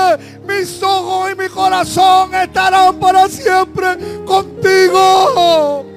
[0.47, 5.88] Mis ojos y mi corazón estarán para siempre contigo.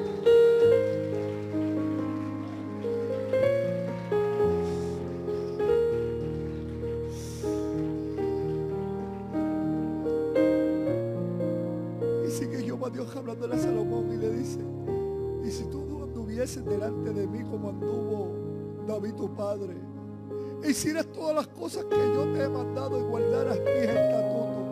[21.81, 24.65] Que yo te he mandado y guardaras mis estatutos,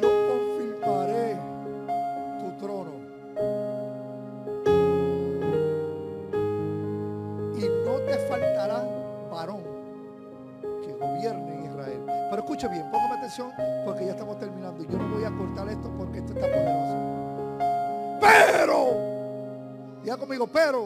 [0.00, 1.36] yo confirmaré
[2.40, 2.92] tu trono.
[7.54, 8.82] Y no te faltará
[9.30, 9.62] varón
[10.82, 12.00] que gobierne en Israel.
[12.06, 13.52] Pero escuche bien, póngame atención
[13.84, 14.82] porque ya estamos terminando.
[14.84, 16.96] Yo no voy a cortar esto porque esto está poderoso.
[18.22, 18.96] Pero,
[20.02, 20.79] diga conmigo, pero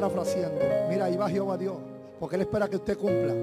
[0.00, 0.58] parafraseando,
[0.88, 1.76] mira, ahí va Jehová Dios,
[2.18, 3.34] porque Él espera que usted cumpla.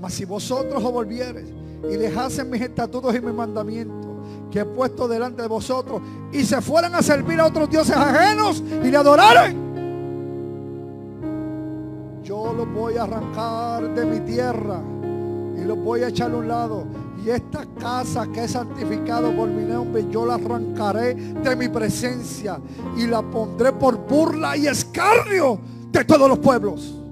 [0.00, 1.44] Mas si vosotros os volvieres
[1.90, 4.10] y dejasen mis estatutos y mis mandamientos
[4.50, 6.00] que he puesto delante de vosotros
[6.32, 9.64] y se fueran a servir a otros dioses ajenos y le adoraren,
[12.22, 14.80] yo los voy a arrancar de mi tierra
[15.56, 16.84] y los voy a echar a un lado.
[17.24, 22.60] Y esta casa que he santificado por mi nombre, yo la arrancaré de mi presencia
[22.98, 25.58] y la pondré por burla y escarnio
[25.90, 27.03] de todos los pueblos.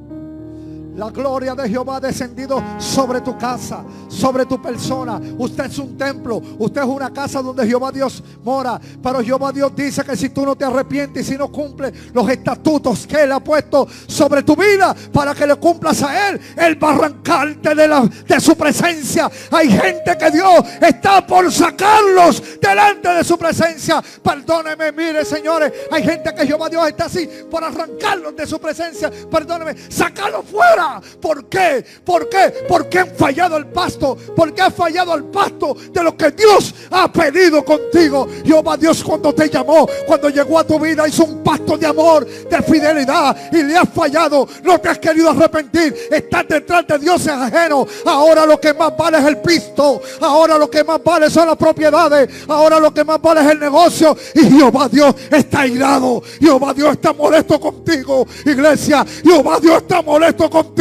[0.94, 5.18] La gloria de Jehová ha descendido sobre tu casa, sobre tu persona.
[5.38, 8.78] Usted es un templo, usted es una casa donde Jehová Dios mora.
[9.02, 12.28] Pero Jehová Dios dice que si tú no te arrepientes y si no cumples los
[12.28, 16.82] estatutos que Él ha puesto sobre tu vida para que le cumplas a Él, Él
[16.82, 19.30] va a arrancarte de, la, de su presencia.
[19.50, 24.02] Hay gente que Dios está por sacarlos delante de su presencia.
[24.22, 29.10] Perdóneme, mire señores, hay gente que Jehová Dios está así por arrancarlos de su presencia.
[29.30, 31.02] Perdóneme, sacarlos fuera ahora.
[31.20, 31.84] ¿Por qué?
[32.04, 32.64] ¿Por qué?
[32.68, 34.16] Porque han fallado el pasto.
[34.36, 38.28] Porque ha fallado el pasto de lo que Dios ha pedido contigo.
[38.44, 42.26] Jehová Dios cuando te llamó, cuando llegó a tu vida, hizo un pasto de amor,
[42.26, 44.48] de fidelidad y le has fallado.
[44.62, 45.94] No te has querido arrepentir.
[46.10, 47.86] Estás detrás de Dios ajeno.
[48.06, 50.00] Ahora lo que más vale es el pisto.
[50.20, 52.28] Ahora lo que más vale son las propiedades.
[52.48, 54.16] Ahora lo que más vale es el negocio.
[54.34, 56.22] Y Jehová Dios está airado.
[56.40, 58.26] Jehová Dios está molesto contigo.
[58.44, 60.71] Iglesia, Jehová Dios está molesto contigo.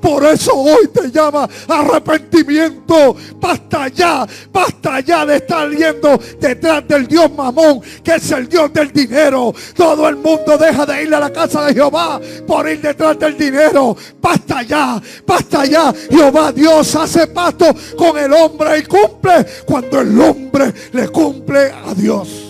[0.00, 3.16] Por eso hoy te llama arrepentimiento.
[3.40, 8.72] Basta ya, basta ya de estar yendo detrás del Dios mamón, que es el Dios
[8.72, 9.54] del dinero.
[9.74, 13.36] Todo el mundo deja de ir a la casa de Jehová por ir detrás del
[13.36, 13.96] dinero.
[14.20, 15.92] Basta ya, basta ya.
[16.10, 17.66] Jehová Dios hace pacto
[17.96, 22.43] con el hombre y cumple cuando el hombre le cumple a Dios.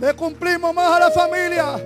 [0.00, 1.76] Le cumplimos más a la familia.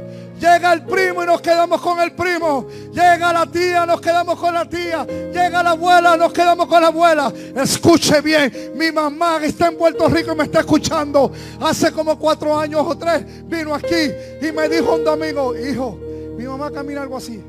[0.40, 2.66] Llega el primo y nos quedamos con el primo.
[2.92, 5.04] Llega la tía, nos quedamos con la tía.
[5.04, 7.32] Llega la abuela, nos quedamos con la abuela.
[7.54, 11.30] Escuche bien, mi mamá que está en Puerto Rico y me está escuchando.
[11.60, 14.10] Hace como cuatro años o tres vino aquí
[14.40, 15.98] y me dijo un domingo, hijo,
[16.36, 17.44] mi mamá camina algo así.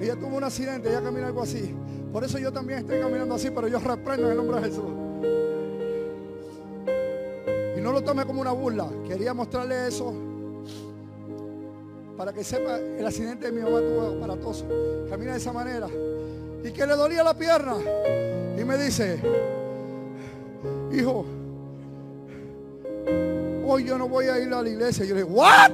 [0.00, 1.74] Ella tuvo un accidente, ella camina algo así.
[2.12, 5.02] Por eso yo también estoy caminando así, pero yo reprendo en el nombre de Jesús
[7.82, 8.88] no lo tome como una burla.
[9.06, 10.14] Quería mostrarle eso
[12.16, 14.64] para que sepa el accidente de mi mamá tuvo aparatoso.
[15.10, 15.88] Camina de esa manera.
[16.62, 17.74] Y que le dolía la pierna.
[18.56, 19.18] Y me dice,
[20.92, 21.24] hijo,
[23.66, 25.04] hoy yo no voy a ir a la iglesia.
[25.04, 25.72] Yo le digo, ¿what?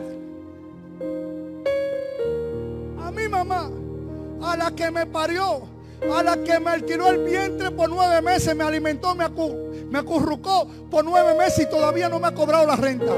[3.05, 3.71] A mi mamá,
[4.43, 5.63] a la que me parió,
[6.13, 11.05] a la que me alquiló el vientre por nueve meses, me alimentó, me, acurrucó por
[11.05, 13.13] nueve meses y todavía no me ha cobrado la renta.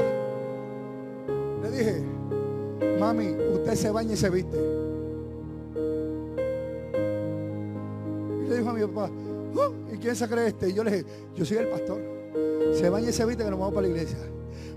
[1.61, 2.03] Le dije,
[2.99, 4.57] mami, usted se baña y se viste.
[8.45, 9.09] Y le dijo a mi papá,
[9.55, 10.69] oh, ¿y quién se cree este?
[10.69, 11.05] Y yo le dije,
[11.35, 12.01] yo soy el pastor.
[12.73, 14.17] Se baña y se viste que nos vamos para la iglesia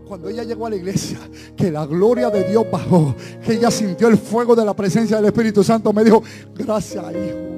[0.06, 1.18] cuando ella llegó a la iglesia,
[1.56, 5.24] que la gloria de Dios bajó, que ella sintió el fuego de la presencia del
[5.24, 6.22] Espíritu Santo, me dijo,
[6.54, 7.53] gracias hijo.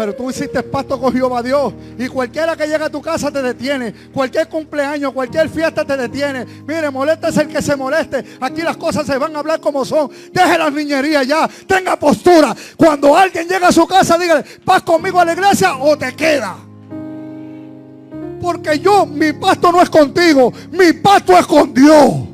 [0.00, 1.74] Pero tú hiciste pacto con Jehová Dios.
[1.98, 3.92] Y cualquiera que llega a tu casa te detiene.
[4.14, 6.46] Cualquier cumpleaños, cualquier fiesta te detiene.
[6.66, 6.88] Mire,
[7.28, 8.24] es el que se moleste.
[8.40, 10.10] Aquí las cosas se van a hablar como son.
[10.32, 11.46] Deje la niñería ya.
[11.66, 12.56] Tenga postura.
[12.78, 16.56] Cuando alguien llega a su casa, dígale, vas conmigo a la iglesia o te queda.
[18.40, 20.50] Porque yo, mi pacto no es contigo.
[20.70, 22.29] Mi pacto es con Dios.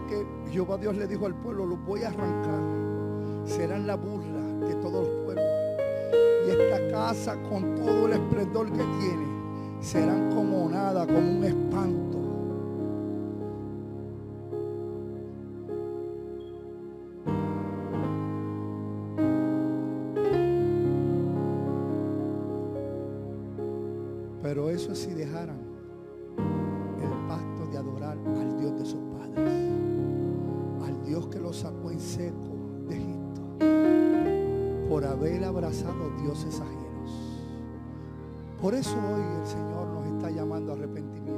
[0.00, 2.60] Que Jehová Dios le dijo al pueblo, los voy a arrancar.
[3.44, 5.44] Serán la burla de todos los pueblos.
[6.46, 9.26] Y esta casa con todo el esplendor que tiene,
[9.80, 12.14] serán como nada, como un espanto.
[24.42, 25.58] Pero eso si dejaran
[26.36, 29.13] el pasto de adorar al Dios de que
[31.54, 32.56] sacó en seco
[32.88, 33.40] de Egipto
[34.88, 37.40] por haber abrazado dioses ajenos.
[38.60, 41.32] Por eso hoy el Señor nos está llamando a arrepentimiento.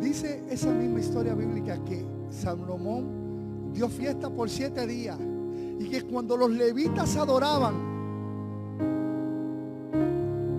[0.00, 5.18] Dice esa misma historia bíblica que Salomón dio fiesta por siete días
[5.78, 7.74] y que cuando los levitas adoraban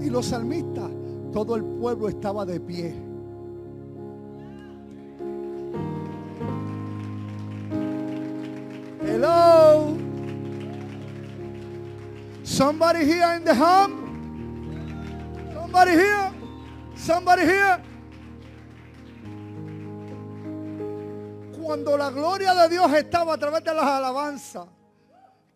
[0.02, 0.99] y los salmistas
[1.32, 2.94] todo el pueblo estaba de pie.
[9.02, 9.98] Hello.
[12.44, 14.10] Somebody here in the home?
[15.54, 16.32] Somebody here?
[16.96, 17.84] Somebody here?
[21.62, 24.66] Cuando la gloria de Dios estaba a través de las alabanzas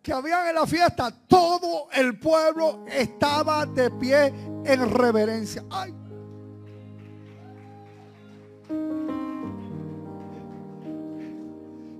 [0.00, 4.32] que habían en la fiesta, todo el pueblo estaba de pie
[4.64, 5.64] en reverencia.
[5.70, 5.94] Ay.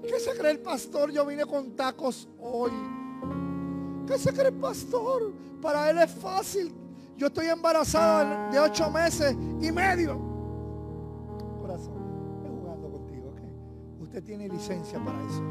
[0.02, 1.10] ¿Qué se cree el pastor?
[1.10, 2.72] Yo vine con tacos hoy.
[4.06, 5.32] ¿Qué se cree el pastor?
[5.60, 6.72] Para él es fácil.
[7.16, 10.18] Yo estoy embarazada de ocho meses y medio.
[11.60, 11.94] Corazón,
[12.36, 13.34] estoy jugando contigo,
[14.00, 15.42] Usted tiene licencia para eso.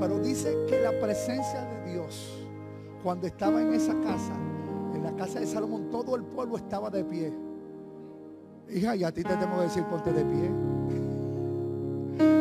[0.00, 2.42] Pero dice que la presencia de Dios
[3.02, 4.32] cuando estaba en esa casa,
[5.02, 7.32] en la casa de Salomón, todo el pueblo estaba de pie.
[8.72, 10.50] Hija, y a ti te tengo que decir, ponte de pie.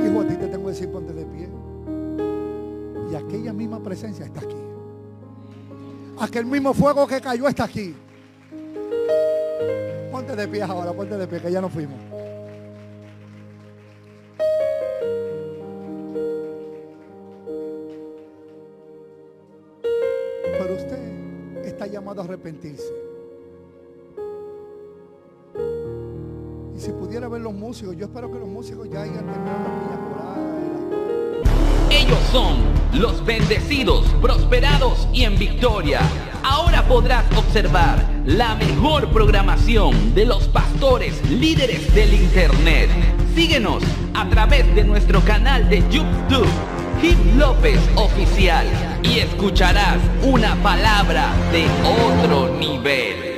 [0.08, 1.50] Hijo, a ti te tengo que decir, ponte de pie.
[3.12, 4.56] Y aquella misma presencia está aquí.
[6.20, 7.96] Aquel mismo fuego que cayó está aquí.
[10.12, 12.11] Ponte de pie ahora, ponte de pie, que ya no fuimos.
[27.82, 29.70] Yo espero que los músicos ya hayan terminado
[30.16, 32.58] la- Ellos son
[32.94, 36.00] los bendecidos, prosperados y en victoria.
[36.44, 42.90] Ahora podrás observar la mejor programación de los pastores líderes del Internet.
[43.36, 43.84] Síguenos
[44.14, 46.48] a través de nuestro canal de YouTube,
[47.02, 48.68] Hip López Oficial,
[49.04, 51.66] y escucharás una palabra de
[52.24, 53.31] otro nivel.